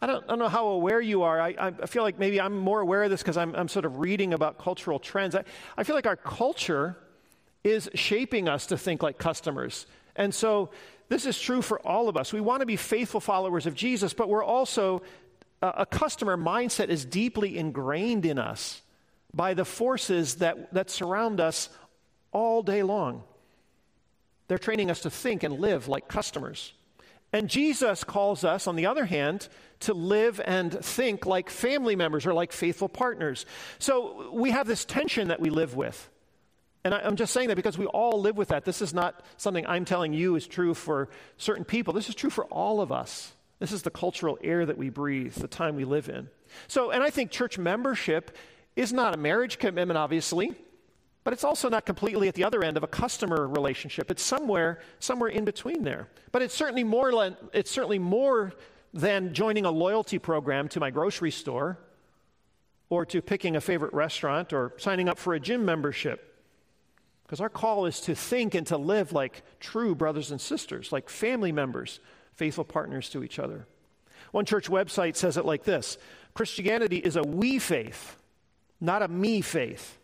I 0.00 0.06
don't, 0.06 0.24
I 0.24 0.28
don't 0.28 0.38
know 0.38 0.48
how 0.48 0.68
aware 0.68 1.00
you 1.00 1.22
are. 1.22 1.40
I, 1.40 1.54
I 1.58 1.86
feel 1.86 2.04
like 2.04 2.18
maybe 2.18 2.40
I'm 2.40 2.56
more 2.56 2.80
aware 2.80 3.02
of 3.02 3.10
this 3.10 3.20
because 3.20 3.36
I'm, 3.36 3.54
I'm 3.56 3.68
sort 3.68 3.84
of 3.84 3.98
reading 3.98 4.32
about 4.32 4.58
cultural 4.58 5.00
trends. 5.00 5.34
I, 5.34 5.42
I 5.76 5.82
feel 5.82 5.96
like 5.96 6.06
our 6.06 6.16
culture 6.16 6.96
is 7.64 7.90
shaping 7.94 8.48
us 8.48 8.66
to 8.66 8.78
think 8.78 9.02
like 9.02 9.18
customers. 9.18 9.86
And 10.14 10.32
so 10.32 10.70
this 11.08 11.26
is 11.26 11.40
true 11.40 11.62
for 11.62 11.80
all 11.80 12.08
of 12.08 12.16
us. 12.16 12.32
We 12.32 12.40
want 12.40 12.60
to 12.60 12.66
be 12.66 12.76
faithful 12.76 13.20
followers 13.20 13.66
of 13.66 13.74
Jesus, 13.74 14.14
but 14.14 14.28
we're 14.28 14.44
also, 14.44 15.02
uh, 15.62 15.72
a 15.78 15.86
customer 15.86 16.36
mindset 16.36 16.88
is 16.88 17.04
deeply 17.04 17.58
ingrained 17.58 18.24
in 18.24 18.38
us 18.38 18.82
by 19.34 19.54
the 19.54 19.64
forces 19.64 20.36
that, 20.36 20.72
that 20.74 20.90
surround 20.90 21.40
us 21.40 21.70
all 22.30 22.62
day 22.62 22.82
long. 22.82 23.24
They're 24.48 24.58
training 24.58 24.90
us 24.90 25.00
to 25.00 25.10
think 25.10 25.42
and 25.42 25.60
live 25.60 25.88
like 25.88 26.08
customers. 26.08 26.72
And 27.32 27.48
Jesus 27.48 28.04
calls 28.04 28.42
us, 28.42 28.66
on 28.66 28.76
the 28.76 28.86
other 28.86 29.04
hand, 29.04 29.48
to 29.80 29.92
live 29.92 30.40
and 30.44 30.72
think 30.84 31.26
like 31.26 31.50
family 31.50 31.94
members 31.94 32.26
or 32.26 32.32
like 32.32 32.52
faithful 32.52 32.88
partners. 32.88 33.44
So 33.78 34.30
we 34.32 34.50
have 34.50 34.66
this 34.66 34.84
tension 34.84 35.28
that 35.28 35.40
we 35.40 35.50
live 35.50 35.76
with. 35.76 36.08
And 36.84 36.94
I, 36.94 37.06
am 37.06 37.16
just 37.16 37.34
saying 37.34 37.48
that 37.48 37.56
because 37.56 37.76
we 37.76 37.86
all 37.86 38.20
live 38.20 38.38
with 38.38 38.48
that. 38.48 38.64
This 38.64 38.80
is 38.80 38.94
not 38.94 39.22
something 39.36 39.66
I'm 39.66 39.84
telling 39.84 40.14
you 40.14 40.36
is 40.36 40.46
true 40.46 40.72
for 40.72 41.10
certain 41.36 41.64
people. 41.64 41.92
This 41.92 42.08
is 42.08 42.14
true 42.14 42.30
for 42.30 42.46
all 42.46 42.80
of 42.80 42.90
us. 42.90 43.32
This 43.58 43.72
is 43.72 43.82
the 43.82 43.90
cultural 43.90 44.38
air 44.42 44.64
that 44.64 44.78
we 44.78 44.88
breathe, 44.88 45.34
the 45.34 45.48
time 45.48 45.76
we 45.76 45.84
live 45.84 46.08
in. 46.08 46.28
So, 46.66 46.90
and 46.90 47.02
I 47.02 47.10
think 47.10 47.30
church 47.30 47.58
membership 47.58 48.36
is 48.76 48.92
not 48.92 49.12
a 49.12 49.16
marriage 49.18 49.58
commitment, 49.58 49.98
obviously, 49.98 50.54
but 51.28 51.34
it's 51.34 51.44
also 51.44 51.68
not 51.68 51.84
completely 51.84 52.26
at 52.26 52.34
the 52.34 52.42
other 52.42 52.64
end 52.64 52.78
of 52.78 52.82
a 52.82 52.86
customer 52.86 53.46
relationship. 53.46 54.10
It's 54.10 54.22
somewhere, 54.22 54.80
somewhere 54.98 55.28
in 55.28 55.44
between 55.44 55.84
there. 55.84 56.08
But 56.32 56.40
it's 56.40 56.54
certainly 56.54 56.84
more, 56.84 57.36
it's 57.52 57.70
certainly 57.70 57.98
more 57.98 58.54
than 58.94 59.34
joining 59.34 59.66
a 59.66 59.70
loyalty 59.70 60.18
program 60.18 60.68
to 60.70 60.80
my 60.80 60.88
grocery 60.90 61.30
store 61.30 61.76
or 62.88 63.04
to 63.04 63.20
picking 63.20 63.56
a 63.56 63.60
favorite 63.60 63.92
restaurant 63.92 64.54
or 64.54 64.72
signing 64.78 65.06
up 65.06 65.18
for 65.18 65.34
a 65.34 65.38
gym 65.38 65.66
membership. 65.66 66.42
Because 67.24 67.42
our 67.42 67.50
call 67.50 67.84
is 67.84 68.00
to 68.00 68.14
think 68.14 68.54
and 68.54 68.66
to 68.68 68.78
live 68.78 69.12
like 69.12 69.42
true 69.60 69.94
brothers 69.94 70.30
and 70.30 70.40
sisters, 70.40 70.92
like 70.92 71.10
family 71.10 71.52
members, 71.52 72.00
faithful 72.36 72.64
partners 72.64 73.10
to 73.10 73.22
each 73.22 73.38
other. 73.38 73.66
One 74.32 74.46
church 74.46 74.70
website 74.70 75.14
says 75.14 75.36
it 75.36 75.44
like 75.44 75.64
this 75.64 75.98
Christianity 76.32 76.96
is 76.96 77.16
a 77.16 77.22
we 77.22 77.58
faith, 77.58 78.16
not 78.80 79.02
a 79.02 79.08
me 79.08 79.42
faith. 79.42 79.98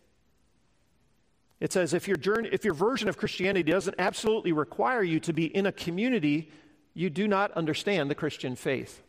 It 1.65 1.73
says 1.73 1.95
if 1.95 2.07
your, 2.07 2.19
journey, 2.19 2.51
if 2.53 2.63
your 2.63 2.75
version 2.75 3.09
of 3.09 3.17
Christianity 3.17 3.73
doesn't 3.73 3.97
absolutely 3.99 4.53
require 4.53 5.03
you 5.03 5.19
to 5.21 5.33
be 5.33 5.47
in 5.47 5.65
a 5.65 5.73
community, 5.73 6.51
you 6.93 7.09
do 7.09 7.27
not 7.27 7.53
understand 7.53 8.11
the 8.11 8.15
Christian 8.15 8.55
faith. 8.55 9.03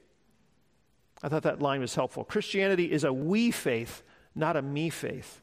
I 1.21 1.27
thought 1.27 1.43
that 1.43 1.61
line 1.61 1.81
was 1.81 1.95
helpful. 1.95 2.23
Christianity 2.23 2.89
is 2.89 3.03
a 3.03 3.11
we 3.11 3.51
faith, 3.51 4.03
not 4.35 4.55
a 4.55 4.61
me 4.61 4.89
faith. 4.89 5.41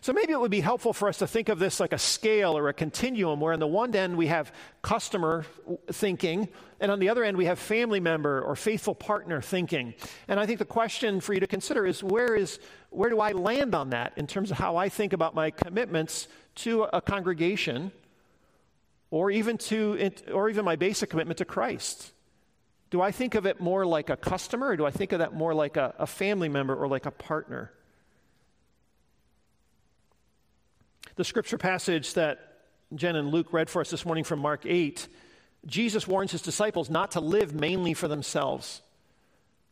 So 0.00 0.12
maybe 0.12 0.32
it 0.32 0.40
would 0.40 0.50
be 0.50 0.60
helpful 0.60 0.92
for 0.92 1.08
us 1.08 1.18
to 1.18 1.26
think 1.26 1.48
of 1.48 1.58
this 1.58 1.80
like 1.80 1.92
a 1.92 1.98
scale 1.98 2.56
or 2.56 2.68
a 2.68 2.74
continuum 2.74 3.40
where 3.40 3.52
on 3.52 3.60
the 3.60 3.66
one 3.66 3.94
end 3.94 4.16
we 4.16 4.28
have 4.28 4.52
customer 4.82 5.44
thinking 5.90 6.48
and 6.80 6.92
on 6.92 6.98
the 6.98 7.08
other 7.08 7.24
end 7.24 7.36
we 7.36 7.46
have 7.46 7.58
family 7.58 8.00
member 8.00 8.40
or 8.42 8.54
faithful 8.56 8.94
partner 8.94 9.40
thinking. 9.40 9.94
And 10.28 10.38
I 10.38 10.46
think 10.46 10.58
the 10.58 10.64
question 10.64 11.20
for 11.20 11.34
you 11.34 11.40
to 11.40 11.46
consider 11.46 11.86
is 11.86 12.02
where 12.02 12.34
is 12.34 12.60
where 12.90 13.10
do 13.10 13.20
I 13.20 13.32
land 13.32 13.74
on 13.74 13.90
that 13.90 14.12
in 14.16 14.26
terms 14.26 14.50
of 14.50 14.58
how 14.58 14.76
I 14.76 14.88
think 14.88 15.12
about 15.12 15.34
my 15.34 15.50
commitments 15.50 16.28
to 16.56 16.84
a 16.84 17.00
congregation 17.00 17.92
or 19.10 19.30
even 19.30 19.58
to 19.58 20.10
or 20.32 20.48
even 20.48 20.64
my 20.64 20.76
basic 20.76 21.10
commitment 21.10 21.38
to 21.38 21.44
Christ? 21.44 22.12
Do 22.90 23.02
I 23.02 23.10
think 23.10 23.34
of 23.34 23.44
it 23.44 23.60
more 23.60 23.84
like 23.84 24.08
a 24.08 24.16
customer 24.16 24.68
or 24.68 24.76
do 24.76 24.86
I 24.86 24.90
think 24.90 25.12
of 25.12 25.18
that 25.18 25.34
more 25.34 25.52
like 25.52 25.76
a, 25.76 25.94
a 25.98 26.06
family 26.06 26.48
member 26.48 26.74
or 26.74 26.88
like 26.88 27.04
a 27.04 27.10
partner? 27.10 27.70
The 31.18 31.24
scripture 31.24 31.58
passage 31.58 32.14
that 32.14 32.38
Jen 32.94 33.16
and 33.16 33.32
Luke 33.32 33.52
read 33.52 33.68
for 33.68 33.80
us 33.80 33.90
this 33.90 34.06
morning 34.06 34.22
from 34.22 34.38
Mark 34.38 34.64
8, 34.64 35.08
Jesus 35.66 36.06
warns 36.06 36.30
his 36.30 36.42
disciples 36.42 36.88
not 36.88 37.10
to 37.10 37.20
live 37.20 37.52
mainly 37.52 37.92
for 37.92 38.06
themselves. 38.06 38.82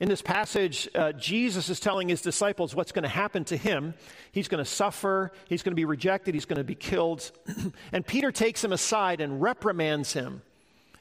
In 0.01 0.09
this 0.09 0.23
passage, 0.23 0.89
uh, 0.93 1.13
Jesus 1.13 1.69
is 1.69 1.79
telling 1.79 2.09
his 2.09 2.21
disciples 2.21 2.75
what's 2.75 2.91
going 2.91 3.05
to 3.05 3.09
happen 3.09 3.45
to 3.45 3.57
him. 3.57 3.95
He's 4.33 4.49
going 4.49 4.59
to 4.59 4.69
suffer, 4.69 5.31
he's 5.49 5.63
going 5.63 5.71
to 5.71 5.77
be 5.77 5.85
rejected, 5.85 6.35
he's 6.35 6.47
going 6.47 6.57
to 6.57 6.65
be 6.65 6.75
killed. 6.75 7.31
and 7.93 8.05
Peter 8.05 8.33
takes 8.33 8.65
him 8.65 8.73
aside 8.73 9.21
and 9.21 9.41
reprimands 9.41 10.15
him. 10.15 10.43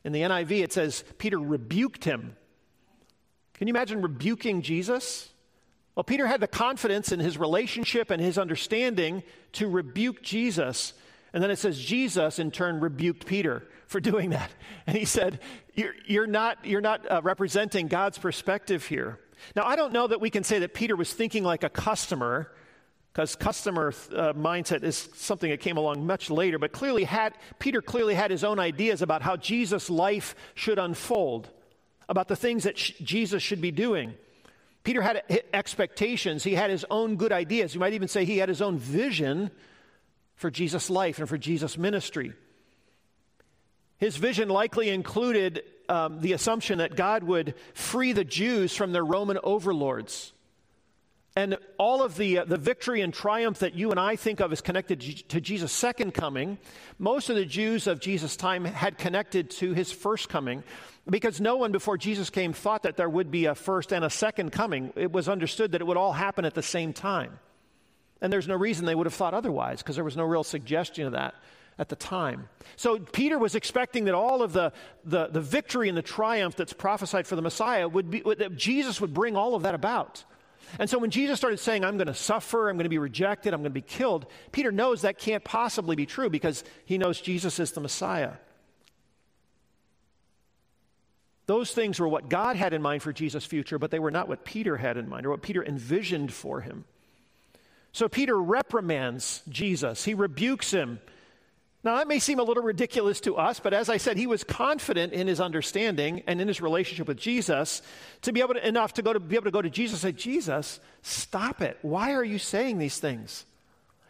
In 0.04 0.12
the 0.12 0.22
NIV, 0.22 0.64
it 0.64 0.72
says 0.72 1.04
Peter 1.18 1.40
rebuked 1.40 2.04
him. 2.04 2.36
Can 3.56 3.68
you 3.68 3.72
imagine 3.72 4.00
rebuking 4.00 4.62
Jesus? 4.62 5.28
Well, 5.96 6.04
Peter 6.04 6.28
had 6.28 6.42
the 6.42 6.48
confidence 6.48 7.12
in 7.12 7.22
his 7.22 7.38
relationship 7.38 8.12
and 8.12 8.22
his 8.22 8.38
understanding 8.38 9.24
to 9.54 9.70
rebuke 9.70 10.22
Jesus. 10.22 10.94
And 11.34 11.42
then 11.42 11.52
it 11.52 11.58
says 11.58 11.80
Jesus, 11.80 12.38
in 12.38 12.52
turn, 12.52 12.82
rebuked 12.82 13.26
Peter 13.26 13.66
for 13.88 14.00
doing 14.02 14.32
that. 14.32 14.52
And 14.86 14.98
he 14.98 15.06
said, 15.06 15.40
You're, 15.74 15.94
you're 16.06 16.28
not, 16.28 16.66
you're 16.66 16.82
not 16.82 17.10
uh, 17.10 17.22
representing 17.24 17.88
God's 17.88 18.18
perspective 18.18 18.86
here. 18.86 19.20
Now, 19.56 19.64
I 19.64 19.76
don't 19.76 19.94
know 19.94 20.08
that 20.08 20.22
we 20.22 20.30
can 20.30 20.44
say 20.44 20.60
that 20.60 20.74
Peter 20.74 20.96
was 20.96 21.14
thinking 21.14 21.44
like 21.44 21.64
a 21.64 21.70
customer, 21.70 22.52
because 23.14 23.36
customer 23.36 23.94
uh, 24.14 24.34
mindset 24.34 24.84
is 24.84 25.10
something 25.16 25.50
that 25.50 25.60
came 25.60 25.78
along 25.78 26.06
much 26.06 26.30
later, 26.30 26.60
but 26.60 26.72
clearly 26.72 27.06
had, 27.06 27.34
Peter 27.60 27.82
clearly 27.82 28.16
had 28.16 28.32
his 28.32 28.44
own 28.44 28.60
ideas 28.60 29.02
about 29.02 29.22
how 29.22 29.38
Jesus' 29.38 29.90
life 29.90 30.36
should 30.56 30.80
unfold, 30.80 31.50
about 32.10 32.28
the 32.28 32.36
things 32.36 32.64
that 32.64 32.78
sh- 32.78 32.94
Jesus 33.02 33.42
should 33.44 33.62
be 33.62 33.72
doing. 33.72 34.14
Peter 34.86 35.02
had 35.02 35.24
expectations, 35.52 36.44
he 36.44 36.54
had 36.54 36.70
his 36.70 36.86
own 36.90 37.18
good 37.18 37.32
ideas. 37.32 37.74
You 37.74 37.80
might 37.80 37.94
even 37.94 38.08
say 38.08 38.24
he 38.24 38.38
had 38.38 38.48
his 38.48 38.62
own 38.62 38.78
vision 38.78 39.50
for 40.36 40.52
Jesus' 40.52 40.92
life 40.92 41.18
and 41.18 41.28
for 41.28 41.40
Jesus' 41.40 41.76
ministry. 41.78 42.34
His 43.98 44.16
vision 44.16 44.48
likely 44.48 44.90
included 44.90 45.64
um, 45.90 46.22
the 46.22 46.34
assumption 46.34 46.78
that 46.78 46.96
God 46.96 47.24
would 47.24 47.56
free 47.74 48.14
the 48.14 48.24
Jews 48.24 48.76
from 48.76 48.92
their 48.92 49.04
Roman 49.04 49.40
overlords. 49.44 50.34
And 51.36 51.58
all 51.78 52.04
of 52.04 52.18
the, 52.18 52.40
uh, 52.40 52.46
the 52.46 52.58
victory 52.58 53.02
and 53.02 53.14
triumph 53.14 53.60
that 53.60 53.76
you 53.76 53.92
and 53.92 54.00
I 54.00 54.16
think 54.16 54.40
of 54.40 54.52
is 54.54 54.62
connected 54.62 55.00
to 55.30 55.42
Jesus' 55.42 55.72
second 55.72 56.14
coming. 56.14 56.58
Most 56.98 57.30
of 57.30 57.36
the 57.36 57.46
Jews 57.46 57.88
of 57.88 58.00
Jesus' 58.00 58.36
time 58.36 58.66
had 58.66 58.98
connected 58.98 59.50
to 59.52 59.74
his 59.74 59.92
first 59.92 60.30
coming. 60.30 60.64
Because 61.08 61.40
no 61.40 61.58
one 61.58 61.72
before 61.72 61.98
Jesus 61.98 62.32
came 62.32 62.52
thought 62.54 62.84
that 62.84 62.98
there 62.98 63.10
would 63.10 63.30
be 63.30 63.46
a 63.46 63.54
first 63.54 63.94
and 63.94 64.04
a 64.04 64.10
second 64.10 64.52
coming. 64.52 64.92
It 64.96 65.12
was 65.12 65.30
understood 65.30 65.74
that 65.74 65.82
it 65.82 65.84
would 65.86 65.98
all 65.98 66.14
happen 66.14 66.46
at 66.46 66.56
the 66.56 66.64
same 66.64 66.94
time. 66.94 67.40
And 68.22 68.34
there's 68.34 68.48
no 68.48 68.56
reason 68.56 68.86
they 68.86 68.96
would 68.96 69.06
have 69.06 69.14
thought 69.14 69.36
otherwise 69.36 69.84
because 69.84 69.96
there 69.96 70.04
was 70.04 70.18
no 70.18 70.24
real 70.24 70.44
suggestion 70.44 71.06
of 71.06 71.12
that 71.14 71.36
at 71.78 71.90
the 71.90 71.96
time. 71.96 72.48
So 72.76 73.00
Peter 73.00 73.38
was 73.38 73.56
expecting 73.56 74.06
that 74.06 74.16
all 74.16 74.42
of 74.42 74.54
the, 74.54 74.72
the, 75.04 75.28
the 75.28 75.42
victory 75.42 75.90
and 75.90 75.98
the 75.98 76.02
triumph 76.02 76.56
that's 76.56 76.74
prophesied 76.74 77.28
for 77.28 77.36
the 77.36 77.42
Messiah 77.42 77.88
would 77.88 78.10
be, 78.10 78.22
that 78.22 78.56
Jesus 78.56 79.02
would 79.02 79.14
bring 79.14 79.36
all 79.36 79.56
of 79.56 79.64
that 79.64 79.76
about. 79.76 80.24
And 80.80 80.90
so 80.90 80.98
when 80.98 81.12
Jesus 81.12 81.38
started 81.38 81.60
saying, 81.60 81.84
I'm 81.84 81.98
going 81.98 82.08
to 82.08 82.14
suffer, 82.14 82.70
I'm 82.70 82.76
going 82.76 82.86
to 82.86 82.90
be 82.90 82.98
rejected, 82.98 83.54
I'm 83.54 83.62
going 83.62 83.72
to 83.72 83.74
be 83.74 83.82
killed, 83.82 84.26
Peter 84.52 84.72
knows 84.72 85.02
that 85.02 85.18
can't 85.18 85.44
possibly 85.44 85.96
be 85.96 86.06
true 86.06 86.30
because 86.30 86.64
he 86.86 86.98
knows 86.98 87.22
Jesus 87.22 87.60
is 87.60 87.72
the 87.72 87.82
Messiah. 87.82 88.34
Those 91.48 91.72
things 91.72 92.00
were 92.00 92.08
what 92.08 92.30
God 92.30 92.56
had 92.56 92.74
in 92.74 92.82
mind 92.82 93.04
for 93.04 93.14
Jesus' 93.14 93.46
future, 93.46 93.78
but 93.78 93.92
they 93.92 94.00
were 94.00 94.12
not 94.12 94.28
what 94.28 94.46
Peter 94.46 94.78
had 94.78 94.98
in 94.98 95.08
mind 95.08 95.26
or 95.26 95.30
what 95.30 95.44
Peter 95.44 95.64
envisioned 95.64 96.34
for 96.34 96.62
him. 96.62 96.86
So 97.92 98.10
Peter 98.10 98.38
reprimands 98.38 99.42
Jesus, 99.48 100.04
he 100.04 100.14
rebukes 100.14 100.72
him. 100.72 101.00
Now, 101.86 101.98
that 101.98 102.08
may 102.08 102.18
seem 102.18 102.40
a 102.40 102.44
little 102.44 102.64
ridiculous 102.64 103.20
to 103.22 103.36
us, 103.36 103.60
but 103.60 103.72
as 103.72 103.90
I 103.90 103.98
said, 103.98 104.18
he 104.18 104.26
was 104.26 104.44
confident 104.44 105.14
in 105.14 105.28
his 105.28 105.40
understanding 105.40 106.24
and 106.26 106.42
in 106.42 106.48
his 106.48 106.60
relationship 106.60 107.08
with 107.08 107.20
Jesus 107.20 107.84
to 108.24 108.34
be 108.34 108.42
able 108.42 108.56
to, 108.56 108.68
enough 108.68 108.96
to 108.96 109.04
go 109.04 109.14
to 109.14 109.20
be 109.20 109.36
able 109.36 109.46
to 109.46 109.52
go 109.52 109.62
to 109.62 109.70
Jesus 109.70 110.04
and 110.04 110.16
say, 110.16 110.20
Jesus, 110.20 110.80
stop 111.04 111.62
it. 111.62 111.78
Why 111.84 112.14
are 112.14 112.24
you 112.24 112.40
saying 112.40 112.80
these 112.80 112.98
things? 112.98 113.46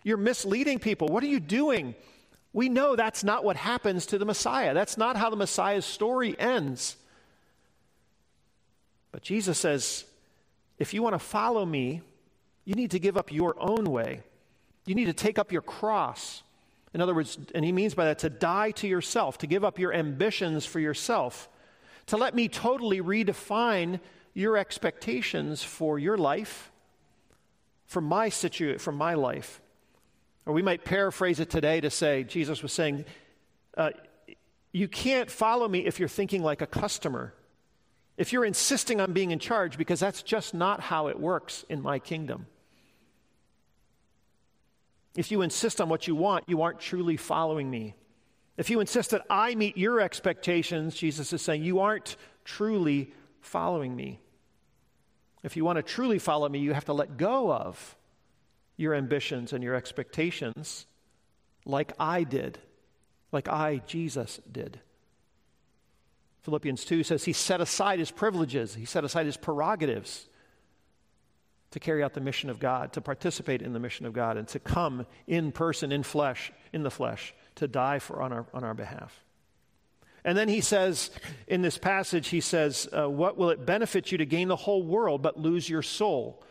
You're 0.03 0.15
misleading 0.15 0.79
people. 0.79 1.09
What 1.09 1.21
are 1.21 1.27
you 1.27 1.41
doing? 1.41 1.95
We 2.53 2.69
know 2.69 2.95
that's 2.95 3.25
not 3.25 3.43
what 3.43 3.57
happens 3.57 4.05
to 4.05 4.17
the 4.17 4.25
Messiah. 4.25 4.73
That's 4.73 4.97
not 4.97 5.17
how 5.17 5.29
the 5.29 5.35
Messiah's 5.35 5.85
story 5.85 6.33
ends. 6.39 6.95
But 9.11 9.21
Jesus 9.21 9.57
says, 9.57 10.05
if 10.79 10.93
you 10.93 11.03
want 11.03 11.15
to 11.15 11.19
follow 11.19 11.65
me, 11.65 12.03
you 12.63 12.75
need 12.75 12.91
to 12.91 12.99
give 12.99 13.17
up 13.17 13.33
your 13.33 13.53
own 13.59 13.91
way. 13.91 14.21
You 14.85 14.95
need 14.95 15.05
to 15.05 15.13
take 15.13 15.37
up 15.37 15.51
your 15.51 15.61
cross. 15.61 16.41
In 16.95 17.01
other 17.01 17.13
words, 17.13 17.37
and 17.53 17.65
he 17.65 17.73
means 17.73 17.93
by 17.93 18.05
that 18.05 18.19
to 18.19 18.29
die 18.29 18.71
to 18.71 18.87
yourself, 18.87 19.37
to 19.39 19.47
give 19.47 19.65
up 19.65 19.77
your 19.77 19.93
ambitions 19.93 20.65
for 20.65 20.79
yourself, 20.79 21.49
to 22.05 22.15
let 22.15 22.33
me 22.33 22.47
totally 22.47 23.01
redefine 23.01 23.99
your 24.33 24.55
expectations 24.55 25.61
for 25.61 25.99
your 25.99 26.17
life, 26.17 26.71
for 27.85 27.99
my 27.99 28.29
situation, 28.29 28.79
for 28.79 28.93
my 28.93 29.13
life. 29.13 29.59
Or 30.45 30.53
we 30.53 30.61
might 30.61 30.85
paraphrase 30.85 31.41
it 31.41 31.49
today 31.49 31.81
to 31.81 31.89
say, 31.89 32.23
Jesus 32.23 32.63
was 32.63 32.71
saying, 32.71 33.03
uh, 33.75 33.89
You 34.71 34.87
can't 34.87 35.29
follow 35.29 35.67
me 35.67 35.85
if 35.85 35.99
you're 35.99 36.07
thinking 36.07 36.43
like 36.43 36.61
a 36.61 36.67
customer, 36.67 37.33
if 38.15 38.31
you're 38.31 38.45
insisting 38.45 39.01
on 39.01 39.11
being 39.11 39.31
in 39.31 39.39
charge, 39.39 39.77
because 39.77 39.99
that's 39.99 40.23
just 40.23 40.53
not 40.53 40.79
how 40.79 41.09
it 41.09 41.19
works 41.19 41.65
in 41.67 41.81
my 41.81 41.99
kingdom. 41.99 42.45
If 45.15 45.31
you 45.31 45.41
insist 45.41 45.79
on 45.79 45.89
what 45.89 46.07
you 46.07 46.15
want, 46.15 46.45
you 46.47 46.61
aren't 46.61 46.79
truly 46.79 47.17
following 47.17 47.69
me. 47.69 47.95
If 48.57 48.69
you 48.69 48.79
insist 48.79 49.11
that 49.11 49.25
I 49.29 49.55
meet 49.55 49.77
your 49.77 49.99
expectations, 49.99 50.95
Jesus 50.95 51.33
is 51.33 51.41
saying, 51.41 51.63
you 51.63 51.79
aren't 51.79 52.15
truly 52.43 53.11
following 53.41 53.95
me. 53.95 54.19
If 55.43 55.55
you 55.55 55.63
want 55.63 55.77
to 55.77 55.83
truly 55.83 56.19
follow 56.19 56.49
me, 56.49 56.59
you 56.59 56.73
have 56.73 56.85
to 56.85 56.93
let 56.93 57.17
go 57.17 57.51
of 57.51 57.95
your 58.77 58.93
ambitions 58.93 59.53
and 59.53 59.63
your 59.63 59.75
expectations 59.75 60.85
like 61.65 61.93
I 61.99 62.23
did, 62.23 62.59
like 63.31 63.47
I, 63.47 63.81
Jesus, 63.85 64.39
did. 64.51 64.79
Philippians 66.43 66.85
2 66.85 67.03
says 67.03 67.25
he 67.25 67.33
set 67.33 67.61
aside 67.61 67.99
his 67.99 68.11
privileges, 68.11 68.75
he 68.75 68.85
set 68.85 69.03
aside 69.03 69.25
his 69.25 69.37
prerogatives 69.37 70.27
to 71.75 71.79
carry 71.81 72.01
out 72.01 72.13
the 72.13 72.21
mission 72.21 72.49
of 72.49 72.57
God, 72.57 72.93
to 72.93 73.01
participate 73.01 73.61
in 73.61 73.73
the 73.73 73.81
mission 73.81 74.05
of 74.05 74.13
God, 74.13 74.37
and 74.37 74.47
to 74.47 74.59
come 74.59 75.05
in 75.27 75.51
person, 75.51 75.91
in 75.91 76.03
flesh, 76.03 76.53
in 76.71 76.83
the 76.83 76.89
flesh, 76.89 77.35
to 77.55 77.67
die 77.67 77.99
for 77.99 78.21
on 78.21 78.31
our, 78.31 78.45
on 78.53 78.63
our 78.63 78.73
behalf. 78.73 79.25
And 80.23 80.37
then 80.37 80.47
he 80.47 80.61
says, 80.61 81.11
in 81.47 81.61
this 81.63 81.77
passage, 81.77 82.29
he 82.29 82.39
says, 82.39 82.87
uh, 82.97 83.09
What 83.09 83.35
will 83.35 83.49
it 83.49 83.65
benefit 83.65 84.09
you 84.09 84.19
to 84.19 84.25
gain 84.25 84.47
the 84.47 84.55
whole 84.55 84.83
world 84.83 85.21
but 85.21 85.37
lose 85.37 85.69
your 85.69 85.81
soul? 85.81 86.41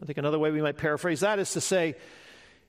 I 0.00 0.06
think 0.06 0.16
another 0.16 0.38
way 0.38 0.52
we 0.52 0.62
might 0.62 0.78
paraphrase 0.78 1.18
that 1.20 1.40
is 1.40 1.50
to 1.54 1.60
say, 1.60 1.96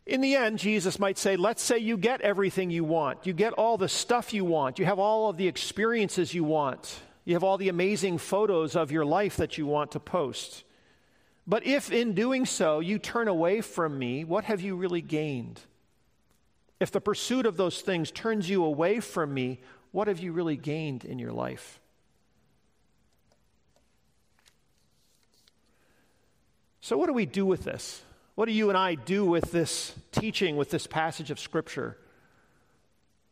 in 0.07 0.21
the 0.21 0.37
end, 0.37 0.57
Jesus 0.57 0.97
might 0.97 1.19
say, 1.19 1.35
Let's 1.35 1.61
say 1.61 1.77
you 1.77 1.95
get 1.95 2.21
everything 2.21 2.71
you 2.71 2.83
want. 2.83 3.27
You 3.27 3.33
get 3.33 3.53
all 3.53 3.77
the 3.77 3.87
stuff 3.87 4.33
you 4.33 4.45
want. 4.45 4.79
You 4.79 4.85
have 4.85 4.97
all 4.97 5.29
of 5.29 5.37
the 5.37 5.47
experiences 5.47 6.33
you 6.33 6.43
want. 6.43 7.01
You 7.23 7.35
have 7.35 7.43
all 7.43 7.59
the 7.59 7.69
amazing 7.69 8.17
photos 8.17 8.75
of 8.75 8.91
your 8.91 9.05
life 9.05 9.37
that 9.37 9.59
you 9.59 9.67
want 9.67 9.91
to 9.91 9.99
post. 9.99 10.63
But 11.47 11.65
if 11.65 11.91
in 11.91 12.13
doing 12.13 12.45
so 12.45 12.79
you 12.79 12.99
turn 12.99 13.27
away 13.27 13.61
from 13.61 13.97
me, 13.97 14.23
what 14.23 14.45
have 14.45 14.61
you 14.61 14.75
really 14.75 15.01
gained? 15.01 15.61
If 16.79 16.91
the 16.91 17.01
pursuit 17.01 17.45
of 17.45 17.57
those 17.57 17.81
things 17.81 18.11
turns 18.11 18.49
you 18.49 18.63
away 18.63 18.99
from 18.99 19.33
me, 19.33 19.61
what 19.91 20.07
have 20.07 20.19
you 20.19 20.31
really 20.31 20.57
gained 20.57 21.05
in 21.05 21.19
your 21.19 21.31
life? 21.31 21.79
So, 26.81 26.97
what 26.97 27.07
do 27.07 27.13
we 27.13 27.25
do 27.25 27.45
with 27.45 27.63
this? 27.63 28.01
What 28.35 28.45
do 28.45 28.51
you 28.51 28.69
and 28.69 28.77
I 28.77 28.95
do 28.95 29.25
with 29.25 29.51
this 29.51 29.93
teaching, 30.11 30.57
with 30.57 30.71
this 30.71 30.87
passage 30.87 31.29
of 31.29 31.39
Scripture? 31.39 31.97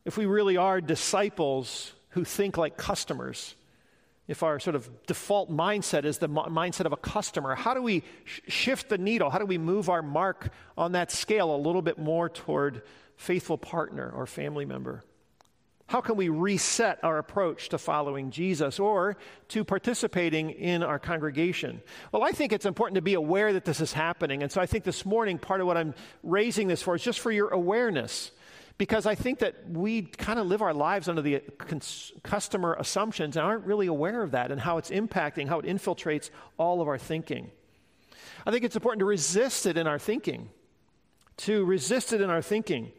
If 0.06 0.18
we 0.18 0.26
really 0.26 0.58
are 0.58 0.82
disciples 0.82 1.94
who 2.10 2.24
think 2.24 2.58
like 2.58 2.78
customers, 2.78 3.56
if 4.30 4.44
our 4.44 4.60
sort 4.60 4.76
of 4.76 4.88
default 5.08 5.52
mindset 5.52 6.06
is 6.06 6.20
the 6.20 6.30
mindset 6.30 6.86
of 6.86 6.94
a 6.94 6.98
customer, 6.98 7.56
how 7.56 7.74
do 7.74 7.82
we 7.82 8.04
sh- 8.26 8.42
shift 8.48 8.88
the 8.88 8.98
needle? 9.00 9.32
How 9.32 9.40
do 9.40 9.46
we 9.46 9.58
move 9.58 9.90
our 9.90 10.04
mark 10.04 10.54
on 10.78 10.92
that 10.92 11.12
scale 11.12 11.54
a 11.54 11.58
little 11.58 11.82
bit 11.82 11.98
more 11.98 12.30
toward 12.30 12.84
faithful 13.18 13.58
partner 13.58 14.08
or 14.08 14.28
family 14.28 14.66
member? 14.66 15.04
How 15.88 16.00
can 16.02 16.16
we 16.16 16.30
reset 16.30 17.04
our 17.04 17.18
approach 17.18 17.70
to 17.70 17.80
following 17.80 18.30
Jesus 18.30 18.80
or 18.80 19.18
to 19.48 19.64
participating 19.64 20.52
in 20.52 20.84
our 20.84 21.00
congregation? 21.00 21.82
Well, 22.12 22.24
I 22.24 22.30
think 22.30 22.54
it's 22.54 22.68
important 22.68 22.98
to 22.98 23.02
be 23.02 23.16
aware 23.16 23.52
that 23.54 23.66
this 23.66 23.82
is 23.82 23.94
happening. 23.94 24.44
And 24.44 24.52
so 24.52 24.62
I 24.62 24.68
think 24.68 24.84
this 24.84 25.08
morning, 25.08 25.40
part 25.40 25.60
of 25.60 25.66
what 25.66 25.76
I'm 25.76 25.96
raising 26.22 26.68
this 26.68 26.84
for 26.84 26.94
is 26.94 27.02
just 27.02 27.20
for 27.20 27.32
your 27.32 27.50
awareness 27.50 28.30
because 28.80 29.06
I 29.06 29.14
think 29.14 29.40
that 29.40 29.70
we 29.70 30.04
kind 30.04 30.40
of 30.40 30.48
live 30.48 30.62
our 30.62 30.74
lives 30.74 31.10
under 31.10 31.22
the 31.22 31.42
cons- 31.58 32.14
customer 32.24 32.76
assumptions 32.80 33.36
and 33.36 33.46
aren't 33.46 33.66
really 33.66 33.88
aware 33.88 34.24
of 34.24 34.32
that 34.32 34.52
and 34.52 34.60
how 34.60 34.78
it's 34.78 34.90
impacting, 34.90 35.50
how 35.50 35.60
it 35.60 35.66
infiltrates 35.66 36.32
all 36.58 36.82
of 36.82 36.88
our 36.88 36.98
thinking. 36.98 37.52
I 38.46 38.52
think 38.52 38.64
it's 38.64 38.78
important 38.78 39.02
to 39.02 39.06
resist 39.06 39.66
it 39.66 39.76
in 39.76 39.86
our 39.86 40.00
thinking, 40.00 40.50
to 41.38 41.66
resist 41.66 42.14
it 42.14 42.22
in 42.22 42.30
our 42.30 42.42
thinking. 42.42 42.94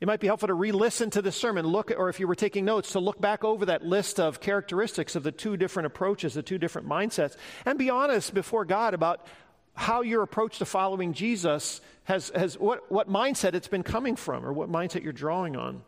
It 0.00 0.06
might 0.06 0.20
be 0.20 0.26
helpful 0.26 0.48
to 0.48 0.54
re 0.54 0.72
listen 0.72 1.10
to 1.10 1.22
the 1.22 1.30
sermon, 1.30 1.66
look, 1.66 1.92
or 1.94 2.08
if 2.08 2.18
you 2.18 2.26
were 2.26 2.34
taking 2.34 2.64
notes, 2.64 2.92
to 2.92 2.98
look 2.98 3.20
back 3.20 3.44
over 3.44 3.66
that 3.66 3.84
list 3.84 4.18
of 4.18 4.40
characteristics 4.40 5.16
of 5.16 5.22
the 5.22 5.32
two 5.32 5.58
different 5.58 5.86
approaches, 5.86 6.32
the 6.32 6.42
two 6.42 6.56
different 6.56 6.88
mindsets, 6.88 7.36
and 7.66 7.78
be 7.78 7.90
honest 7.90 8.32
before 8.32 8.64
God 8.64 8.94
about 8.94 9.26
how 9.74 10.02
your 10.02 10.22
approach 10.22 10.58
to 10.58 10.64
following 10.64 11.12
Jesus 11.12 11.80
has, 12.04 12.30
has 12.34 12.58
what, 12.58 12.90
what 12.90 13.08
mindset 13.08 13.54
it's 13.54 13.68
been 13.68 13.82
coming 13.82 14.16
from 14.16 14.44
or 14.44 14.52
what 14.52 14.70
mindset 14.70 15.02
you're 15.02 15.12
drawing 15.12 15.56
on. 15.56 15.82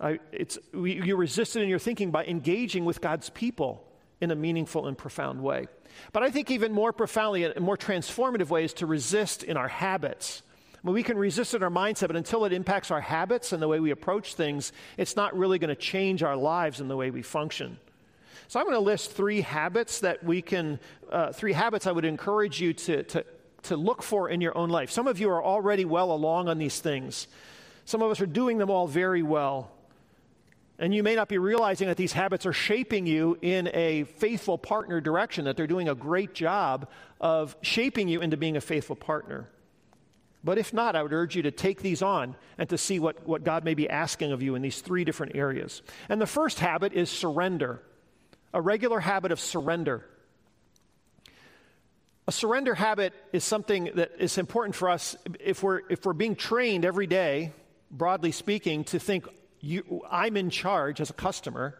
I, 0.00 0.18
it's, 0.32 0.58
you 0.72 1.14
resist 1.16 1.56
it 1.56 1.62
in 1.62 1.68
your 1.68 1.78
thinking 1.78 2.10
by 2.10 2.24
engaging 2.24 2.84
with 2.86 3.00
God's 3.00 3.28
people 3.30 3.86
in 4.20 4.30
a 4.30 4.34
meaningful 4.34 4.86
and 4.86 4.96
profound 4.96 5.42
way. 5.42 5.68
But 6.12 6.22
I 6.22 6.30
think 6.30 6.50
even 6.50 6.72
more 6.72 6.92
profoundly, 6.92 7.44
a 7.44 7.60
more 7.60 7.76
transformative 7.76 8.48
way 8.48 8.64
is 8.64 8.72
to 8.74 8.86
resist 8.86 9.42
in 9.42 9.56
our 9.56 9.68
habits. 9.68 10.42
I 10.82 10.86
mean, 10.86 10.94
we 10.94 11.02
can 11.02 11.18
resist 11.18 11.52
in 11.52 11.62
our 11.62 11.70
mindset, 11.70 12.06
but 12.06 12.16
until 12.16 12.46
it 12.46 12.52
impacts 12.52 12.90
our 12.90 13.00
habits 13.00 13.52
and 13.52 13.60
the 13.60 13.68
way 13.68 13.80
we 13.80 13.90
approach 13.90 14.34
things, 14.34 14.72
it's 14.96 15.16
not 15.16 15.36
really 15.36 15.58
going 15.58 15.68
to 15.68 15.74
change 15.74 16.22
our 16.22 16.36
lives 16.36 16.80
and 16.80 16.90
the 16.90 16.96
way 16.96 17.10
we 17.10 17.22
function. 17.22 17.78
So 18.50 18.58
I'm 18.58 18.66
going 18.66 18.74
to 18.74 18.80
list 18.80 19.12
three 19.12 19.42
habits 19.42 20.00
that 20.00 20.24
we 20.24 20.42
can, 20.42 20.80
uh, 21.08 21.30
three 21.30 21.52
habits 21.52 21.86
I 21.86 21.92
would 21.92 22.04
encourage 22.04 22.60
you 22.60 22.72
to, 22.72 23.04
to, 23.04 23.24
to 23.62 23.76
look 23.76 24.02
for 24.02 24.28
in 24.28 24.40
your 24.40 24.58
own 24.58 24.70
life. 24.70 24.90
Some 24.90 25.06
of 25.06 25.20
you 25.20 25.30
are 25.30 25.40
already 25.40 25.84
well 25.84 26.10
along 26.10 26.48
on 26.48 26.58
these 26.58 26.80
things, 26.80 27.28
some 27.84 28.02
of 28.02 28.10
us 28.10 28.20
are 28.20 28.26
doing 28.26 28.58
them 28.58 28.68
all 28.68 28.88
very 28.88 29.22
well. 29.22 29.70
And 30.80 30.92
you 30.92 31.04
may 31.04 31.14
not 31.14 31.28
be 31.28 31.38
realizing 31.38 31.86
that 31.86 31.96
these 31.96 32.12
habits 32.12 32.44
are 32.44 32.52
shaping 32.52 33.06
you 33.06 33.38
in 33.40 33.70
a 33.72 34.02
faithful 34.02 34.58
partner 34.58 35.00
direction, 35.00 35.44
that 35.44 35.56
they're 35.56 35.68
doing 35.68 35.88
a 35.88 35.94
great 35.94 36.34
job 36.34 36.88
of 37.20 37.54
shaping 37.62 38.08
you 38.08 38.20
into 38.20 38.36
being 38.36 38.56
a 38.56 38.60
faithful 38.60 38.96
partner. 38.96 39.48
But 40.42 40.58
if 40.58 40.74
not, 40.74 40.96
I 40.96 41.04
would 41.04 41.12
urge 41.12 41.36
you 41.36 41.42
to 41.42 41.52
take 41.52 41.82
these 41.82 42.02
on 42.02 42.34
and 42.58 42.68
to 42.70 42.78
see 42.78 42.98
what, 42.98 43.24
what 43.28 43.44
God 43.44 43.62
may 43.62 43.74
be 43.74 43.88
asking 43.88 44.32
of 44.32 44.42
you 44.42 44.56
in 44.56 44.62
these 44.62 44.80
three 44.80 45.04
different 45.04 45.36
areas. 45.36 45.82
And 46.08 46.20
the 46.20 46.26
first 46.26 46.58
habit 46.58 46.94
is 46.94 47.10
surrender 47.10 47.80
a 48.52 48.60
regular 48.60 49.00
habit 49.00 49.32
of 49.32 49.40
surrender. 49.40 50.04
A 52.26 52.32
surrender 52.32 52.74
habit 52.74 53.12
is 53.32 53.44
something 53.44 53.90
that 53.94 54.12
is 54.18 54.38
important 54.38 54.74
for 54.74 54.88
us 54.88 55.16
if 55.40 55.62
we're, 55.62 55.82
if 55.88 56.04
we're 56.04 56.12
being 56.12 56.36
trained 56.36 56.84
every 56.84 57.06
day, 57.06 57.52
broadly 57.90 58.32
speaking, 58.32 58.84
to 58.84 58.98
think 58.98 59.26
you, 59.60 60.02
I'm 60.08 60.36
in 60.36 60.50
charge 60.50 61.00
as 61.00 61.10
a 61.10 61.12
customer. 61.12 61.76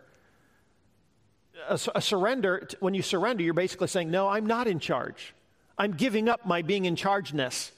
A, 1.68 1.78
a 1.94 2.02
surrender, 2.02 2.66
when 2.80 2.94
you 2.94 3.02
surrender, 3.02 3.42
you're 3.42 3.54
basically 3.54 3.88
saying, 3.88 4.10
No, 4.10 4.28
I'm 4.28 4.46
not 4.46 4.66
in 4.66 4.80
charge. 4.80 5.34
I'm 5.78 5.92
giving 5.92 6.28
up 6.28 6.44
my 6.44 6.62
being 6.62 6.84
in 6.84 6.96
chargeness. 6.96 7.70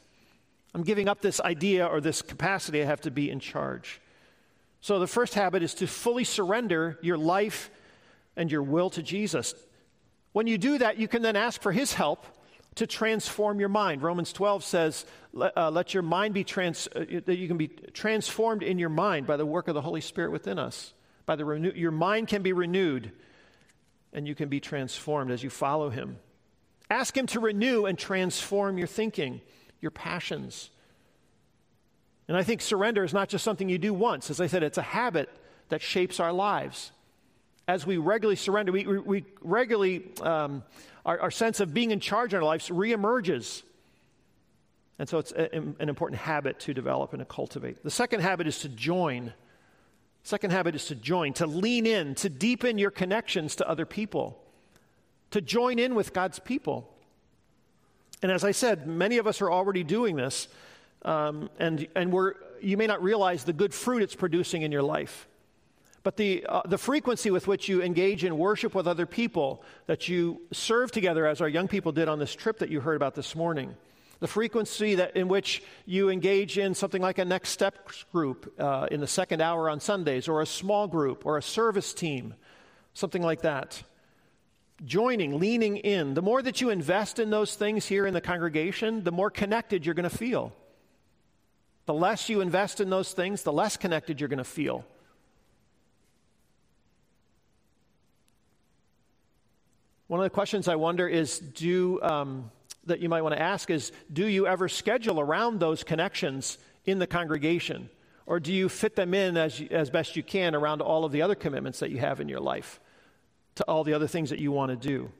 I'm 0.75 0.83
giving 0.83 1.09
up 1.09 1.21
this 1.21 1.41
idea 1.41 1.87
or 1.87 2.01
this 2.01 2.23
capacity 2.23 2.83
I 2.83 2.87
have 2.87 3.03
to 3.03 3.11
be 3.11 3.31
in 3.31 3.39
charge. 3.39 4.01
So 4.81 4.99
the 4.99 5.07
first 5.07 5.35
habit 5.35 5.63
is 5.63 5.75
to 5.75 5.87
fully 5.87 6.25
surrender 6.25 6.99
your 7.03 7.19
life 7.19 7.71
and 8.37 8.51
your 8.51 8.63
will 8.63 8.91
to 8.91 9.03
Jesus. 9.03 9.55
When 10.33 10.47
you 10.47 10.59
do 10.59 10.79
that, 10.79 10.99
you 10.99 11.09
can 11.09 11.23
then 11.23 11.37
ask 11.37 11.61
for 11.61 11.73
His 11.73 11.93
help 11.93 12.27
to 12.77 12.87
transform 12.87 13.61
your 13.61 13.69
mind. 13.69 14.03
Romans 14.03 14.33
12 14.33 14.65
says, 14.65 15.05
let, 15.33 15.57
uh, 15.57 15.71
let 15.71 15.93
your 15.93 16.03
mind 16.03 16.35
be 16.35 16.45
trans, 16.45 16.89
uh, 16.95 17.05
that 17.27 17.37
you 17.37 17.49
can 17.49 17.59
be 17.59 17.69
transformed 17.69 18.63
in 18.63 18.79
your 18.79 18.89
mind 18.89 19.27
by 19.27 19.37
the 19.37 19.45
work 19.45 19.69
of 19.69 19.75
the 19.75 19.83
Holy 19.83 20.01
Spirit 20.01 20.33
within 20.33 20.59
us. 20.59 20.95
By 21.27 21.37
the 21.37 21.45
renew- 21.45 21.73
your 21.75 21.91
mind 21.91 22.29
can 22.29 22.43
be 22.43 22.53
renewed 22.53 23.13
and 24.13 24.27
you 24.27 24.35
can 24.35 24.49
be 24.49 24.61
transformed 24.61 25.31
as 25.31 25.43
you 25.43 25.51
follow 25.51 25.91
Him. 25.91 26.19
Ask 26.91 27.17
Him 27.17 27.27
to 27.29 27.41
renew 27.41 27.87
and 27.87 27.99
transform 27.99 28.79
your 28.79 28.87
thinking, 28.87 29.41
your 29.81 29.91
passions, 29.91 30.71
And 32.29 32.37
I 32.37 32.45
think 32.45 32.63
surrender 32.63 33.05
is 33.05 33.13
not 33.13 33.29
just 33.29 33.45
something 33.45 33.69
you 33.69 33.79
do 33.79 33.93
once. 33.93 34.31
As 34.31 34.41
I 34.41 34.47
said, 34.47 34.63
it's 34.63 34.79
a 34.79 34.83
habit 34.83 35.29
that 35.69 35.83
shapes 35.83 36.21
our 36.21 36.33
lives. 36.33 36.93
As 37.73 37.87
we 37.87 37.97
regularly 37.97 38.37
surrender, 38.37 38.71
we, 38.71 38.85
we 38.85 39.25
regularly, 39.41 40.03
um, 40.21 40.63
our, 41.07 41.19
our, 41.19 41.31
sense 41.31 41.59
of 41.59 41.73
being 41.73 41.91
in 41.91 42.01
charge 42.01 42.35
in 42.35 42.37
our 42.37 42.45
lives 42.45 42.69
reemerges. 42.69 43.63
And 44.99 45.09
so 45.09 45.17
it's 45.17 45.33
a, 45.33 45.57
an 45.57 45.89
important 45.89 46.21
habit 46.21 46.61
to 46.61 46.75
develop 46.75 47.15
and 47.15 47.21
to 47.21 47.25
cultivate. 47.25 47.83
The 47.83 47.91
second 47.91 48.21
habit 48.21 48.47
is 48.47 48.59
to 48.59 48.69
join. 48.69 49.33
Second 50.23 50.51
habit 50.51 50.75
is 50.75 50.85
to 50.89 50.95
join, 50.95 51.33
to 51.33 51.47
lean 51.47 51.87
in, 51.87 52.15
to 52.17 52.29
deepen 52.29 52.77
your 52.77 52.91
connections 52.91 53.57
to 53.57 53.67
other 53.67 53.87
people, 53.87 54.39
to 55.31 55.41
join 55.41 55.79
in 55.79 55.95
with 55.95 56.13
God's 56.13 56.41
people. 56.41 56.95
And 58.23 58.31
as 58.31 58.45
I 58.45 58.51
said, 58.51 58.87
many 58.87 59.17
of 59.17 59.27
us 59.27 59.41
are 59.41 59.51
already 59.51 59.83
doing 59.83 60.17
this, 60.17 60.47
um, 61.07 61.49
and, 61.59 61.89
and 61.97 62.13
we're, 62.13 62.35
you 62.61 62.77
may 62.77 62.87
not 62.87 63.03
realize 63.03 63.45
the 63.45 63.55
good 63.55 63.73
fruit 63.73 64.03
it's 64.03 64.15
producing 64.15 64.61
in 64.61 64.73
your 64.73 64.83
life. 64.83 65.27
But 66.03 66.17
the, 66.17 66.45
uh, 66.49 66.63
the 66.65 66.79
frequency 66.79 67.31
with 67.31 67.47
which 67.47 67.69
you 67.69 67.83
engage 67.83 68.25
in 68.25 68.37
worship 68.37 68.75
with 68.75 68.89
other 68.89 69.07
people, 69.07 69.63
that 69.87 70.09
you 70.09 70.41
serve 70.53 70.91
together, 70.91 71.27
as 71.27 71.41
our 71.41 71.49
young 71.49 71.69
people 71.69 71.93
did 71.93 72.09
on 72.09 72.19
this 72.19 72.35
trip 72.35 72.59
that 72.59 72.71
you 72.71 72.81
heard 72.81 72.97
about 72.97 73.15
this 73.15 73.37
morning, 73.37 73.77
the 74.19 74.27
frequency 74.27 74.97
that, 74.97 75.17
in 75.17 75.29
which 75.29 75.63
you 75.87 76.09
engage 76.09 76.59
in 76.59 76.75
something 76.75 77.03
like 77.03 77.19
a 77.19 77.25
next 77.25 77.51
steps 77.51 78.05
group 78.13 78.53
uh, 78.59 78.89
in 78.91 79.01
the 79.01 79.07
second 79.07 79.41
hour 79.41 79.69
on 79.71 79.79
Sundays, 79.79 80.27
or 80.29 80.43
a 80.43 80.47
small 80.47 80.89
group, 80.89 81.25
or 81.25 81.39
a 81.39 81.43
service 81.43 81.95
team, 81.95 82.35
something 82.95 83.23
like 83.23 83.43
that. 83.43 83.83
Joining, 84.85 85.39
leaning 85.39 85.77
in. 85.77 86.15
The 86.15 86.23
more 86.23 86.43
that 86.43 86.61
you 86.61 86.71
invest 86.71 87.21
in 87.21 87.31
those 87.31 87.55
things 87.55 87.87
here 87.87 88.07
in 88.07 88.15
the 88.15 88.21
congregation, 88.21 89.05
the 89.05 89.13
more 89.13 89.31
connected 89.31 89.87
you're 89.87 89.95
going 89.95 90.09
to 90.09 90.17
feel. 90.17 90.53
The 91.87 91.95
less 91.95 92.29
you 92.29 92.41
invest 92.41 92.81
in 92.81 92.91
those 92.91 93.13
things, 93.13 93.43
the 93.43 93.53
less 93.53 93.77
connected 93.77 94.21
you're 94.21 94.29
going 94.29 94.39
to 94.39 94.45
feel. 94.45 94.85
One 100.09 100.21
of 100.21 100.25
the 100.25 100.31
questions 100.31 100.69
I 100.69 100.77
wonder 100.77 101.09
is 101.09 101.39
do 101.39 102.01
um, 102.03 102.51
that 102.87 103.01
you 103.01 103.09
might 103.09 103.23
want 103.23 103.35
to 103.35 103.41
ask 103.41 103.71
is 103.71 103.93
do 104.13 104.27
you 104.27 104.47
ever 104.47 104.69
schedule 104.69 105.21
around 105.21 105.61
those 105.61 105.85
connections 105.85 106.59
in 106.85 106.99
the 106.99 107.07
congregation? 107.07 107.89
Or 108.27 108.41
do 108.41 108.53
you 108.53 108.69
fit 108.69 108.95
them 108.95 109.15
in 109.15 109.37
as, 109.37 109.61
as 109.71 109.91
best 109.91 110.17
you 110.17 110.23
can 110.23 110.55
around 110.55 110.81
all 110.81 111.05
of 111.05 111.13
the 111.13 111.23
other 111.23 111.35
commitments 111.35 111.81
that 111.81 111.91
you 111.91 111.99
have 111.99 112.21
in 112.21 112.29
your 112.29 112.41
life, 112.41 112.81
to 113.57 113.65
all 113.65 113.85
the 113.85 113.95
other 113.95 114.07
things 114.07 114.31
that 114.31 114.39
you 114.39 114.53
want 114.53 114.71
to 114.71 114.77
do? 114.89 115.11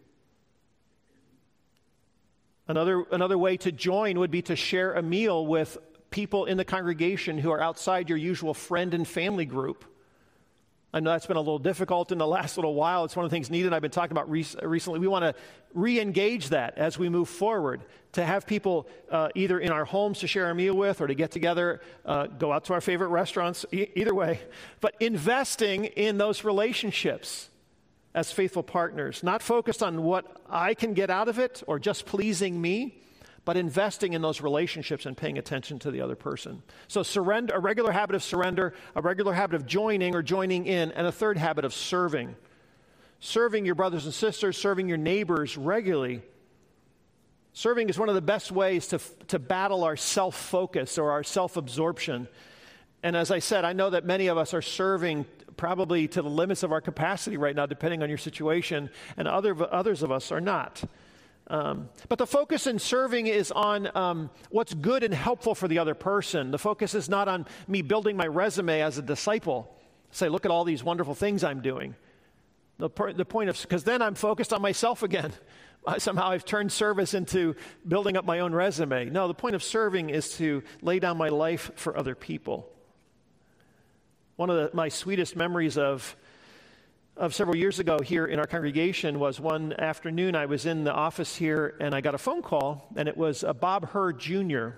Another, 2.69 3.05
another 3.11 3.37
way 3.37 3.57
to 3.59 3.73
join 3.73 4.19
would 4.21 4.31
be 4.31 4.43
to 4.43 4.57
share 4.57 4.95
a 4.95 5.03
meal 5.03 5.47
with 5.47 5.79
people 6.11 6.45
in 6.45 6.57
the 6.57 6.65
congregation 6.65 7.39
who 7.39 7.51
are 7.51 7.61
outside 7.61 8.09
your 8.09 8.19
usual 8.19 8.55
friend 8.55 8.95
and 8.95 9.07
family 9.07 9.45
group. 9.45 9.85
I 10.95 11.01
know 11.01 11.11
that's 11.11 11.27
been 11.27 11.39
a 11.39 11.41
little 11.41 11.59
difficult 11.59 12.13
in 12.13 12.19
the 12.19 12.27
last 12.27 12.59
little 12.59 12.75
while. 12.75 13.05
It's 13.05 13.17
one 13.17 13.25
of 13.25 13.31
the 13.31 13.35
things 13.35 13.49
and 13.49 13.75
I've 13.75 13.81
been 13.81 13.91
talking 13.91 14.13
about 14.13 14.31
recently. 14.31 14.99
We 14.99 15.09
want 15.09 15.25
to 15.25 15.35
re 15.73 15.99
engage 15.99 16.51
that 16.51 16.77
as 16.77 16.99
we 16.99 17.09
move 17.09 17.31
forward, 17.31 17.83
to 18.13 18.25
have 18.25 18.47
people 18.47 18.87
uh, 19.11 19.31
either 19.35 19.59
in 19.59 19.73
our 19.73 19.87
homes 19.87 20.19
to 20.19 20.27
share 20.27 20.51
a 20.51 20.55
meal 20.55 20.75
with 20.75 21.01
or 21.01 21.07
to 21.07 21.15
get 21.15 21.31
together, 21.31 21.81
uh, 22.05 22.27
go 22.27 22.53
out 22.53 22.65
to 22.67 22.75
our 22.75 22.83
favorite 22.83 23.09
restaurants, 23.09 23.65
e- 23.73 23.87
either 23.95 24.15
way. 24.15 24.41
But 24.83 24.95
investing 25.01 25.87
in 25.87 26.19
those 26.19 26.45
relationships 26.45 27.49
as 28.15 28.31
faithful 28.31 28.63
partners, 28.63 29.23
not 29.23 29.41
focused 29.41 29.83
on 29.83 30.03
what 30.03 30.27
I 30.51 30.75
can 30.75 30.93
get 30.93 31.09
out 31.09 31.29
of 31.29 31.39
it 31.39 31.63
or 31.67 31.79
just 31.79 32.05
pleasing 32.05 32.61
me, 32.61 32.99
but 33.45 33.57
investing 33.57 34.13
in 34.13 34.23
those 34.23 34.41
relationships 34.41 35.05
and 35.05 35.17
paying 35.17 35.37
attention 35.37 35.79
to 35.81 35.91
the 35.91 36.01
other 36.01 36.15
person. 36.15 36.63
So, 36.87 37.03
surrender, 37.03 37.55
a 37.55 37.59
regular 37.59 37.91
habit 37.91 38.15
of 38.15 38.23
surrender, 38.23 38.75
a 38.95 39.03
regular 39.03 39.33
habit 39.33 39.57
of 39.57 39.67
joining 39.67 40.15
or 40.15 40.23
joining 40.23 40.67
in, 40.67 40.93
and 40.93 41.07
a 41.07 41.13
third 41.13 41.37
habit 41.37 41.65
of 41.65 41.75
serving. 41.75 42.37
Serving 43.19 43.65
your 43.67 43.75
brothers 43.75 44.05
and 44.05 44.15
sisters, 44.15 44.57
serving 44.57 44.89
your 44.89 44.99
neighbors 44.99 45.57
regularly. 45.57 46.23
Serving 47.53 47.89
is 47.89 47.99
one 47.99 48.09
of 48.09 48.15
the 48.15 48.23
best 48.23 48.51
ways 48.51 48.89
to, 48.89 49.01
to 49.29 49.39
battle 49.39 49.85
our 49.85 49.97
self 49.97 50.37
focus 50.37 50.97
or 50.97 51.11
our 51.11 51.23
self 51.23 51.57
absorption. 51.57 52.29
And 53.03 53.17
as 53.17 53.33
I 53.33 53.41
said, 53.41 53.65
I 53.65 53.73
know 53.73 53.91
that 53.91 54.05
many 54.05 54.29
of 54.29 54.39
us 54.39 54.55
are 54.55 54.63
serving 54.63 55.27
probably 55.57 56.09
to 56.09 56.23
the 56.23 56.31
limits 56.31 56.63
of 56.63 56.73
our 56.73 56.81
capacity 56.81 57.37
right 57.37 57.55
now, 57.55 57.67
depending 57.67 58.03
on 58.03 58.09
your 58.09 58.19
situation, 58.19 58.91
and 59.17 59.27
other, 59.27 59.57
others 59.73 60.03
of 60.03 60.13
us 60.13 60.31
are 60.31 60.41
not. 60.41 60.83
Um, 61.53 61.91
but 62.09 62.19
the 62.19 62.27
focus 62.27 62.67
in 62.67 62.79
serving 62.79 63.27
is 63.27 63.53
on 63.53 63.95
um, 63.95 64.31
what's 64.49 64.73
good 64.73 65.03
and 65.03 65.13
helpful 65.13 65.55
for 65.55 65.69
the 65.69 65.81
other 65.81 65.95
person. 65.95 66.51
The 66.51 66.59
focus 66.59 66.95
is 66.95 67.11
not 67.11 67.29
on 67.29 67.45
me 67.69 67.83
building 67.83 68.17
my 68.17 68.27
resume 68.27 68.81
as 68.81 68.97
a 68.97 69.03
disciple. 69.03 69.71
Say, 70.13 70.31
look 70.31 70.47
at 70.47 70.51
all 70.51 70.65
these 70.65 70.83
wonderful 70.83 71.15
things 71.15 71.45
I'm 71.45 71.61
doing. 71.61 71.95
The, 72.79 72.89
the 73.15 73.27
point 73.27 73.51
of, 73.51 73.61
because 73.61 73.85
then 73.85 74.01
I'm 74.01 74.15
focused 74.15 74.55
on 74.55 74.63
myself 74.63 75.03
again. 75.03 75.31
Somehow 75.99 76.31
I've 76.31 76.47
turned 76.47 76.73
service 76.73 77.13
into 77.13 77.55
building 77.87 78.17
up 78.17 78.25
my 78.25 78.39
own 78.39 78.55
resume. 78.55 79.11
No, 79.11 79.29
the 79.29 79.35
point 79.35 79.55
of 79.55 79.63
serving 79.63 80.09
is 80.09 80.35
to 80.39 80.63
lay 80.81 81.01
down 81.01 81.19
my 81.19 81.29
life 81.29 81.71
for 81.75 81.95
other 81.99 82.15
people. 82.15 82.67
One 84.37 84.49
of 84.49 84.57
the, 84.57 84.75
my 84.75 84.89
sweetest 84.89 85.37
memories 85.37 85.77
of 85.77 86.17
of 87.23 87.33
several 87.33 87.55
years 87.55 87.79
ago 87.79 88.01
here 88.01 88.27
in 88.27 88.41
our 88.41 88.49
congregation 88.49 89.21
was 89.21 89.39
one 89.39 89.73
afternoon 89.75 90.35
I 90.35 90.47
was 90.47 90.67
in 90.67 90.83
the 90.83 90.93
office 90.93 91.37
here 91.37 91.77
and 91.79 91.95
I 91.95 92.01
got 92.01 92.17
a 92.17 92.19
phone 92.19 92.43
call, 92.43 92.89
and 92.97 93.09
it 93.09 93.17
was 93.17 93.45
uh, 93.45 93.53
Bob 93.53 93.89
Hurd 93.91 94.19
Jr. 94.19 94.71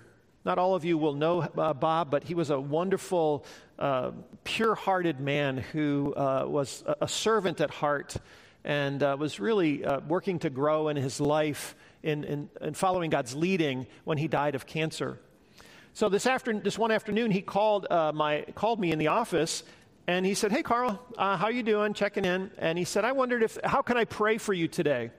Not 0.45 0.59
all 0.59 0.75
of 0.75 0.85
you 0.85 0.95
will 0.95 1.15
know 1.15 1.41
uh, 1.41 1.73
Bob, 1.73 2.11
but 2.11 2.23
he 2.23 2.35
was 2.35 2.51
a 2.51 2.59
wonderful, 2.59 3.47
uh, 3.79 4.11
pure 4.43 4.75
hearted 4.75 5.19
man 5.19 5.57
who 5.57 6.13
uh, 6.13 6.45
was 6.47 6.83
a, 6.85 7.05
a, 7.05 7.07
servant 7.07 7.61
at 7.61 7.71
heart 7.71 8.15
and 8.63 9.01
uh, 9.01 9.17
was 9.19 9.39
really 9.39 9.83
uh, 9.83 10.01
working 10.01 10.37
to 10.37 10.51
grow 10.51 10.89
in 10.89 10.97
his 10.97 11.19
life 11.19 11.75
in, 12.03 12.23
in, 12.25 12.49
in 12.61 12.75
following 12.75 13.09
God's 13.09 13.33
leading 13.33 13.87
when 14.03 14.19
he 14.19 14.27
died 14.27 14.53
of 14.53 14.67
cancer. 14.67 15.19
So 15.93 16.09
this, 16.09 16.27
after, 16.27 16.53
this 16.53 16.77
one 16.77 16.91
afternoon, 16.91 17.31
he 17.31 17.41
called, 17.41 17.87
my, 17.89 18.45
called 18.53 18.79
me 18.79 18.91
in 18.91 18.99
the 18.99 19.07
office 19.07 19.63
and 20.07 20.25
he 20.25 20.33
said, 20.33 20.51
"Hey, 20.51 20.63
Carl, 20.63 20.99
uh, 21.17 21.37
how 21.37 21.49
you 21.49 21.63
doing? 21.63 21.93
Checking 21.93 22.25
in." 22.25 22.51
And 22.57 22.77
he 22.77 22.85
said, 22.85 23.05
"I 23.05 23.11
wondered 23.11 23.43
if 23.43 23.57
how 23.63 23.81
can 23.81 23.97
I 23.97 24.05
pray 24.05 24.37
for 24.37 24.53
you 24.53 24.67
today?" 24.67 25.11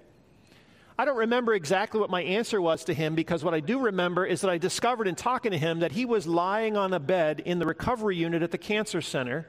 I 0.98 1.04
don't 1.04 1.18
remember 1.18 1.52
exactly 1.52 2.00
what 2.00 2.08
my 2.08 2.22
answer 2.22 2.60
was 2.60 2.84
to 2.84 2.94
him 2.94 3.14
because 3.14 3.44
what 3.44 3.52
I 3.52 3.60
do 3.60 3.78
remember 3.78 4.24
is 4.24 4.40
that 4.40 4.50
I 4.50 4.56
discovered 4.56 5.06
in 5.06 5.14
talking 5.14 5.52
to 5.52 5.58
him 5.58 5.80
that 5.80 5.92
he 5.92 6.06
was 6.06 6.26
lying 6.26 6.74
on 6.76 6.94
a 6.94 7.00
bed 7.00 7.40
in 7.44 7.58
the 7.58 7.66
recovery 7.66 8.16
unit 8.16 8.42
at 8.42 8.50
the 8.50 8.58
cancer 8.58 9.02
center 9.02 9.46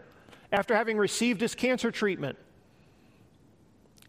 after 0.51 0.75
having 0.75 0.97
received 0.97 1.39
his 1.39 1.55
cancer 1.55 1.89
treatment. 1.89 2.37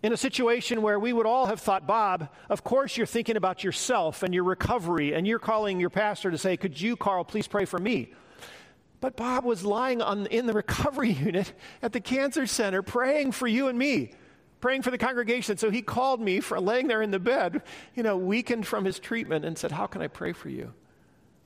In 0.03 0.13
a 0.13 0.17
situation 0.17 0.83
where 0.83 0.99
we 0.99 1.13
would 1.13 1.27
all 1.27 1.47
have 1.47 1.61
thought, 1.61 1.87
Bob, 1.87 2.29
of 2.49 2.65
course 2.65 2.97
you're 2.97 3.07
thinking 3.07 3.37
about 3.37 3.63
yourself 3.63 4.23
and 4.25 4.35
your 4.35 4.45
recovery, 4.45 5.15
and 5.15 5.27
you're 5.27 5.41
calling 5.41 5.79
your 5.79 5.91
pastor 5.91 6.31
to 6.31 6.39
say, 6.39 6.57
Could 6.57 6.81
you, 6.81 6.97
Carl, 6.97 7.25
please 7.25 7.47
pray 7.47 7.65
for 7.65 7.79
me? 7.79 8.13
But 9.01 9.17
Bob 9.17 9.45
was 9.45 9.65
lying 9.65 10.03
on, 10.03 10.27
in 10.27 10.47
the 10.47 10.53
recovery 10.53 11.11
unit 11.25 11.53
at 11.83 11.93
the 11.93 12.01
cancer 12.01 12.47
center 12.47 12.83
praying 12.83 13.33
for 13.33 13.47
you 13.47 13.69
and 13.69 13.79
me, 13.79 14.13
praying 14.61 14.83
for 14.83 14.91
the 14.91 14.99
congregation. 14.99 15.57
So 15.57 15.71
he 15.71 15.83
called 15.83 16.21
me 16.21 16.41
for 16.41 16.61
laying 16.61 16.89
there 16.89 17.03
in 17.03 17.11
the 17.11 17.19
bed, 17.19 17.63
you 17.95 18.03
know, 18.03 18.17
weakened 18.17 18.67
from 18.67 18.85
his 18.85 18.99
treatment, 18.99 19.45
and 19.45 19.57
said, 19.57 19.73
How 19.73 19.87
can 19.87 20.03
I 20.03 20.09
pray 20.09 20.33
for 20.33 20.49
you? 20.49 20.73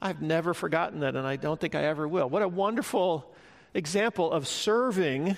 I've 0.01 0.23
never 0.23 0.53
forgotten 0.53 1.01
that, 1.01 1.15
and 1.15 1.27
I 1.27 1.37
don't 1.37 1.61
think 1.61 1.75
I 1.75 1.85
ever 1.85 2.09
will. 2.09 2.29
What 2.29 2.43
a 2.43 2.49
wonderful 2.49 3.33
example 3.73 4.33
of 4.33 4.49
serving, 4.49 5.37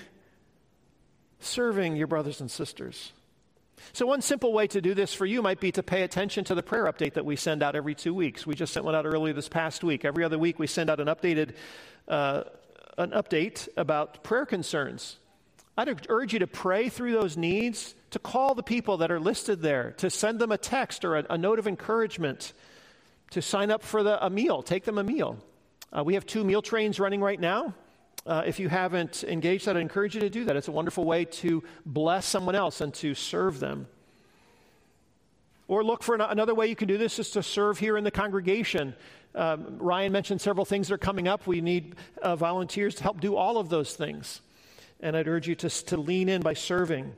serving 1.39 1.97
your 1.97 2.07
brothers 2.07 2.41
and 2.41 2.51
sisters. 2.51 3.13
So, 3.93 4.07
one 4.07 4.23
simple 4.23 4.53
way 4.53 4.67
to 4.69 4.81
do 4.81 4.95
this 4.95 5.13
for 5.15 5.27
you 5.27 5.43
might 5.43 5.61
be 5.61 5.73
to 5.73 5.83
pay 5.83 6.03
attention 6.03 6.45
to 6.45 6.55
the 6.55 6.63
prayer 6.63 6.85
update 6.85 7.15
that 7.15 7.25
we 7.25 7.37
send 7.37 7.63
out 7.63 7.77
every 7.77 7.95
two 7.95 8.15
weeks. 8.15 8.47
We 8.47 8.55
just 8.55 8.73
sent 8.73 8.85
one 8.85 8.95
out 8.95 9.07
earlier 9.07 9.33
this 9.33 9.49
past 9.49 9.85
week. 9.85 10.05
Every 10.05 10.25
other 10.25 10.39
week, 10.39 10.59
we 10.59 10.67
send 10.67 10.91
out 10.91 11.01
an 11.01 11.09
updated 11.09 11.55
uh, 12.09 12.45
an 12.99 13.11
update 13.11 13.69
about 13.77 14.23
prayer 14.23 14.47
concerns. 14.47 15.19
I'd 15.77 16.07
urge 16.09 16.33
you 16.33 16.39
to 16.39 16.47
pray 16.47 16.89
through 16.89 17.13
those 17.13 17.37
needs, 17.37 17.95
to 18.11 18.19
call 18.21 18.55
the 18.55 18.63
people 18.63 18.99
that 18.99 19.11
are 19.11 19.19
listed 19.19 19.61
there, 19.61 19.93
to 19.99 20.09
send 20.09 20.39
them 20.39 20.53
a 20.53 20.59
text 20.59 21.05
or 21.05 21.17
a, 21.17 21.27
a 21.31 21.39
note 21.39 21.59
of 21.59 21.67
encouragement, 21.67 22.53
to 23.31 23.43
sign 23.43 23.73
up 23.73 23.83
for 23.83 24.05
the, 24.05 24.25
a 24.25 24.31
meal, 24.31 24.63
take 24.63 24.85
them 24.85 24.99
a 24.99 25.05
meal. 25.05 25.39
Uh, 25.97 26.05
we 26.05 26.15
have 26.15 26.27
two 26.27 26.45
meal 26.45 26.63
trains 26.63 27.01
running 27.01 27.21
right 27.21 27.41
now. 27.41 27.75
Uh, 28.27 28.43
if 28.47 28.59
you 28.59 28.69
haven't 28.69 29.23
engaged 29.25 29.67
that, 29.67 29.77
I 29.77 29.81
encourage 29.81 30.15
you 30.15 30.21
to 30.23 30.31
do 30.31 30.47
that. 30.47 30.57
It's 30.57 30.69
a 30.69 30.73
wonderful 30.73 31.05
way 31.05 31.27
to 31.27 31.63
bless 31.85 32.25
someone 32.25 32.55
else 32.55 32.81
and 32.81 32.95
to 32.95 33.15
serve 33.15 33.61
them. 33.61 33.87
Or 35.69 35.85
look 35.85 36.03
for 36.03 36.15
another 36.15 36.55
way 36.55 36.67
you 36.67 36.77
can 36.77 36.89
do 36.89 36.99
this 36.99 37.19
is 37.19 37.31
to 37.31 37.43
serve 37.43 37.79
here 37.79 37.97
in 37.97 38.05
the 38.05 38.11
congregation. 38.11 38.95
Um, 39.35 39.79
Ryan 39.79 40.13
mentioned 40.13 40.41
several 40.41 40.65
things 40.65 40.89
that 40.89 40.95
are 40.95 40.99
coming 40.99 41.27
up. 41.27 41.47
We 41.47 41.61
need 41.61 41.97
uh, 42.23 42.37
volunteers 42.37 42.95
to 42.97 43.03
help 43.03 43.21
do 43.21 43.37
all 43.37 43.59
of 43.59 43.69
those 43.69 43.95
things. 43.95 44.41
And 45.01 45.17
I'd 45.17 45.29
urge 45.29 45.49
you 45.49 45.55
to, 45.57 45.69
to 45.69 45.97
lean 45.97 46.29
in 46.29 46.43
by 46.43 46.55
serving. 46.55 47.13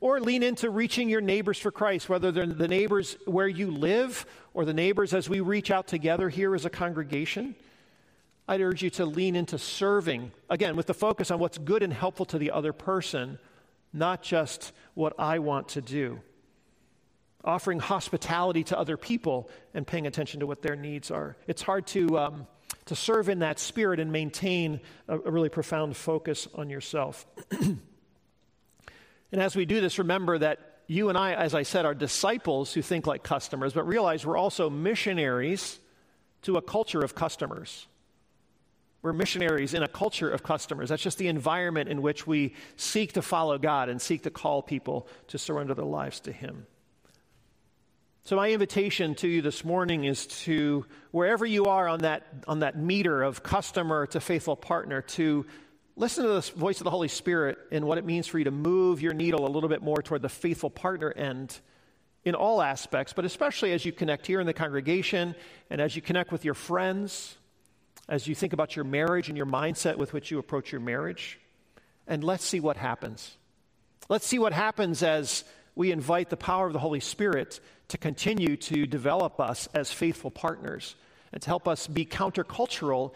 Or 0.00 0.20
lean 0.20 0.42
into 0.42 0.68
reaching 0.68 1.08
your 1.08 1.20
neighbors 1.20 1.58
for 1.58 1.70
Christ, 1.70 2.08
whether 2.08 2.32
they're 2.32 2.46
the 2.46 2.66
neighbors 2.66 3.16
where 3.24 3.46
you 3.46 3.70
live 3.70 4.26
or 4.52 4.64
the 4.64 4.74
neighbors 4.74 5.14
as 5.14 5.28
we 5.28 5.40
reach 5.40 5.70
out 5.70 5.86
together 5.86 6.28
here 6.28 6.54
as 6.54 6.64
a 6.64 6.70
congregation. 6.70 7.54
I'd 8.48 8.60
urge 8.60 8.82
you 8.82 8.90
to 8.90 9.06
lean 9.06 9.36
into 9.36 9.58
serving, 9.58 10.32
again, 10.50 10.74
with 10.74 10.86
the 10.86 10.94
focus 10.94 11.30
on 11.30 11.38
what's 11.38 11.58
good 11.58 11.82
and 11.82 11.92
helpful 11.92 12.26
to 12.26 12.38
the 12.38 12.50
other 12.50 12.72
person, 12.72 13.38
not 13.92 14.22
just 14.22 14.72
what 14.94 15.14
I 15.18 15.38
want 15.38 15.68
to 15.70 15.80
do. 15.80 16.20
Offering 17.44 17.78
hospitality 17.78 18.64
to 18.64 18.78
other 18.78 18.96
people 18.96 19.48
and 19.74 19.86
paying 19.86 20.06
attention 20.06 20.40
to 20.40 20.46
what 20.46 20.62
their 20.62 20.76
needs 20.76 21.10
are. 21.10 21.36
It's 21.46 21.62
hard 21.62 21.86
to, 21.88 22.18
um, 22.18 22.46
to 22.86 22.96
serve 22.96 23.28
in 23.28 23.40
that 23.40 23.58
spirit 23.58 24.00
and 24.00 24.10
maintain 24.10 24.80
a, 25.08 25.18
a 25.18 25.30
really 25.30 25.48
profound 25.48 25.96
focus 25.96 26.48
on 26.54 26.68
yourself. 26.68 27.26
and 27.50 27.80
as 29.32 29.54
we 29.54 29.64
do 29.64 29.80
this, 29.80 29.98
remember 29.98 30.38
that 30.38 30.80
you 30.88 31.08
and 31.08 31.16
I, 31.16 31.34
as 31.34 31.54
I 31.54 31.62
said, 31.62 31.86
are 31.86 31.94
disciples 31.94 32.72
who 32.74 32.82
think 32.82 33.06
like 33.06 33.22
customers, 33.22 33.72
but 33.72 33.86
realize 33.86 34.26
we're 34.26 34.36
also 34.36 34.68
missionaries 34.68 35.78
to 36.42 36.56
a 36.56 36.62
culture 36.62 37.00
of 37.00 37.14
customers. 37.14 37.86
We're 39.02 39.12
missionaries 39.12 39.74
in 39.74 39.82
a 39.82 39.88
culture 39.88 40.30
of 40.30 40.44
customers. 40.44 40.88
That's 40.88 41.02
just 41.02 41.18
the 41.18 41.26
environment 41.26 41.88
in 41.88 42.02
which 42.02 42.24
we 42.24 42.54
seek 42.76 43.14
to 43.14 43.22
follow 43.22 43.58
God 43.58 43.88
and 43.88 44.00
seek 44.00 44.22
to 44.22 44.30
call 44.30 44.62
people 44.62 45.08
to 45.28 45.38
surrender 45.38 45.74
their 45.74 45.84
lives 45.84 46.20
to 46.20 46.32
Him. 46.32 46.66
So, 48.24 48.36
my 48.36 48.52
invitation 48.52 49.16
to 49.16 49.26
you 49.26 49.42
this 49.42 49.64
morning 49.64 50.04
is 50.04 50.28
to, 50.44 50.86
wherever 51.10 51.44
you 51.44 51.64
are 51.64 51.88
on 51.88 52.00
that, 52.00 52.24
on 52.46 52.60
that 52.60 52.78
meter 52.78 53.24
of 53.24 53.42
customer 53.42 54.06
to 54.06 54.20
faithful 54.20 54.54
partner, 54.54 55.02
to 55.02 55.44
listen 55.96 56.24
to 56.24 56.30
the 56.30 56.40
voice 56.54 56.80
of 56.80 56.84
the 56.84 56.90
Holy 56.90 57.08
Spirit 57.08 57.58
and 57.72 57.84
what 57.84 57.98
it 57.98 58.04
means 58.04 58.28
for 58.28 58.38
you 58.38 58.44
to 58.44 58.52
move 58.52 59.02
your 59.02 59.12
needle 59.12 59.44
a 59.44 59.50
little 59.50 59.68
bit 59.68 59.82
more 59.82 60.00
toward 60.00 60.22
the 60.22 60.28
faithful 60.28 60.70
partner 60.70 61.12
end 61.12 61.58
in 62.24 62.36
all 62.36 62.62
aspects, 62.62 63.12
but 63.12 63.24
especially 63.24 63.72
as 63.72 63.84
you 63.84 63.90
connect 63.90 64.28
here 64.28 64.40
in 64.40 64.46
the 64.46 64.54
congregation 64.54 65.34
and 65.68 65.80
as 65.80 65.96
you 65.96 66.00
connect 66.00 66.30
with 66.30 66.44
your 66.44 66.54
friends 66.54 67.36
as 68.08 68.26
you 68.26 68.34
think 68.34 68.52
about 68.52 68.76
your 68.76 68.84
marriage 68.84 69.28
and 69.28 69.36
your 69.36 69.46
mindset 69.46 69.96
with 69.96 70.12
which 70.12 70.30
you 70.30 70.38
approach 70.38 70.72
your 70.72 70.80
marriage. 70.80 71.38
And 72.06 72.24
let's 72.24 72.44
see 72.44 72.60
what 72.60 72.76
happens. 72.76 73.36
Let's 74.08 74.26
see 74.26 74.38
what 74.38 74.52
happens 74.52 75.02
as 75.02 75.44
we 75.74 75.92
invite 75.92 76.28
the 76.28 76.36
power 76.36 76.66
of 76.66 76.72
the 76.72 76.78
Holy 76.78 77.00
Spirit 77.00 77.60
to 77.88 77.98
continue 77.98 78.56
to 78.56 78.86
develop 78.86 79.40
us 79.40 79.68
as 79.74 79.92
faithful 79.92 80.30
partners 80.30 80.96
and 81.32 81.40
to 81.40 81.48
help 81.48 81.66
us 81.66 81.86
be 81.86 82.04
countercultural 82.04 83.14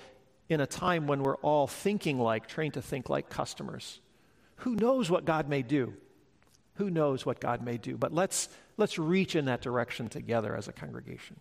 in 0.48 0.60
a 0.60 0.66
time 0.66 1.06
when 1.06 1.22
we're 1.22 1.36
all 1.36 1.66
thinking 1.66 2.18
like, 2.18 2.46
trained 2.46 2.74
to 2.74 2.82
think 2.82 3.10
like 3.10 3.28
customers. 3.28 4.00
Who 4.56 4.74
knows 4.74 5.10
what 5.10 5.24
God 5.24 5.48
may 5.48 5.62
do? 5.62 5.94
Who 6.74 6.90
knows 6.90 7.26
what 7.26 7.40
God 7.40 7.62
may 7.62 7.78
do? 7.78 7.96
But 7.96 8.12
let's, 8.12 8.48
let's 8.76 8.98
reach 8.98 9.34
in 9.34 9.46
that 9.46 9.60
direction 9.60 10.08
together 10.08 10.54
as 10.54 10.68
a 10.68 10.72
congregation. 10.72 11.36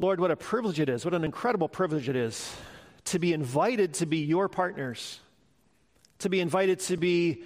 Lord, 0.00 0.18
what 0.18 0.30
a 0.30 0.36
privilege 0.36 0.80
it 0.80 0.88
is, 0.88 1.04
what 1.04 1.12
an 1.12 1.24
incredible 1.24 1.68
privilege 1.68 2.08
it 2.08 2.16
is 2.16 2.56
to 3.04 3.18
be 3.18 3.34
invited 3.34 3.92
to 3.94 4.06
be 4.06 4.24
your 4.24 4.48
partners, 4.48 5.20
to 6.20 6.30
be 6.30 6.40
invited 6.40 6.80
to 6.80 6.96
be 6.96 7.44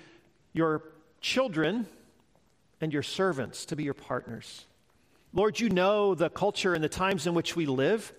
your 0.52 0.84
children 1.20 1.84
and 2.80 2.92
your 2.92 3.02
servants, 3.02 3.64
to 3.66 3.76
be 3.76 3.82
your 3.82 3.94
partners. 3.94 4.66
Lord, 5.32 5.58
you 5.58 5.68
know 5.68 6.14
the 6.14 6.30
culture 6.30 6.74
and 6.74 6.84
the 6.84 6.88
times 6.88 7.26
in 7.26 7.34
which 7.34 7.56
we 7.56 7.66
live. 7.66 8.12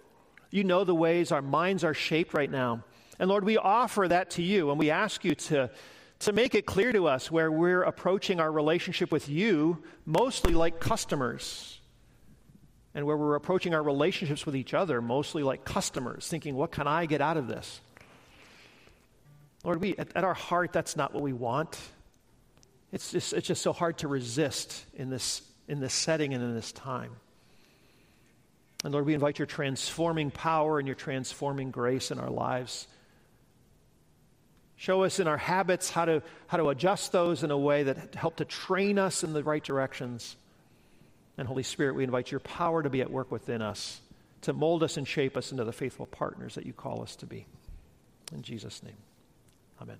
You 0.51 0.65
know 0.65 0.83
the 0.83 0.93
ways 0.93 1.31
our 1.31 1.41
minds 1.41 1.85
are 1.85 1.93
shaped 1.93 2.33
right 2.33 2.51
now. 2.51 2.83
And 3.19 3.29
Lord, 3.29 3.45
we 3.45 3.55
offer 3.55 4.05
that 4.05 4.31
to 4.31 4.41
you 4.41 4.69
and 4.69 4.77
we 4.77 4.91
ask 4.91 5.23
you 5.23 5.35
to, 5.35 5.69
to 6.19 6.33
make 6.33 6.55
it 6.55 6.65
clear 6.65 6.91
to 6.91 7.07
us 7.07 7.31
where 7.31 7.49
we're 7.49 7.83
approaching 7.83 8.41
our 8.41 8.51
relationship 8.51 9.13
with 9.13 9.29
you 9.29 9.81
mostly 10.05 10.53
like 10.53 10.81
customers 10.81 11.79
and 12.95 13.05
where 13.05 13.17
we're 13.17 13.35
approaching 13.35 13.75
our 13.75 13.83
relationships 13.83 14.45
with 14.45 14.55
each 14.55 14.73
other 14.73 15.01
mostly 15.01 15.43
like 15.43 15.65
customers, 15.65 16.27
thinking, 16.27 16.55
what 16.55 16.71
can 16.71 16.87
I 16.87 17.05
get 17.05 17.19
out 17.19 17.35
of 17.35 17.47
this? 17.47 17.81
Lord, 19.65 19.81
we, 19.81 19.97
at, 19.97 20.15
at 20.15 20.23
our 20.23 20.33
heart, 20.33 20.71
that's 20.71 20.95
not 20.95 21.13
what 21.13 21.21
we 21.21 21.33
want. 21.33 21.77
It's 22.93 23.11
just, 23.11 23.33
it's 23.33 23.47
just 23.47 23.61
so 23.61 23.73
hard 23.73 23.97
to 23.97 24.07
resist 24.07 24.85
in 24.95 25.09
this, 25.09 25.41
in 25.67 25.81
this 25.81 25.93
setting 25.93 26.33
and 26.33 26.41
in 26.41 26.55
this 26.55 26.71
time. 26.71 27.11
And 28.85 28.93
Lord, 28.93 29.05
we 29.05 29.13
invite 29.13 29.39
your 29.39 29.45
transforming 29.47 30.31
power 30.31 30.79
and 30.79 30.87
your 30.87 30.95
transforming 30.95 31.71
grace 31.71 32.11
in 32.11 32.19
our 32.19 32.29
lives. 32.29 32.87
Show 34.77 35.03
us 35.03 35.19
in 35.19 35.27
our 35.27 35.37
habits 35.37 35.89
how 35.89 36.05
to, 36.05 36.21
how 36.47 36.57
to 36.57 36.69
adjust 36.69 37.11
those 37.11 37.43
in 37.43 37.51
a 37.51 37.57
way 37.57 37.83
that 37.83 38.15
help 38.15 38.37
to 38.37 38.45
train 38.45 38.99
us 38.99 39.23
in 39.23 39.33
the 39.33 39.43
right 39.43 39.63
directions 39.63 40.37
and 41.37 41.47
Holy 41.47 41.63
Spirit, 41.63 41.95
we 41.95 42.03
invite 42.03 42.31
your 42.31 42.39
power 42.39 42.81
to 42.81 42.89
be 42.89 43.01
at 43.01 43.11
work 43.11 43.31
within 43.31 43.61
us, 43.61 44.01
to 44.41 44.53
mold 44.53 44.83
us 44.83 44.97
and 44.97 45.07
shape 45.07 45.35
us 45.35 45.51
into 45.51 45.63
the 45.63 45.73
faithful 45.73 46.05
partners 46.05 46.55
that 46.55 46.65
you 46.65 46.73
call 46.73 47.01
us 47.01 47.15
to 47.17 47.25
be. 47.25 47.45
In 48.33 48.41
Jesus' 48.41 48.81
name, 48.83 48.97
amen. 49.81 49.97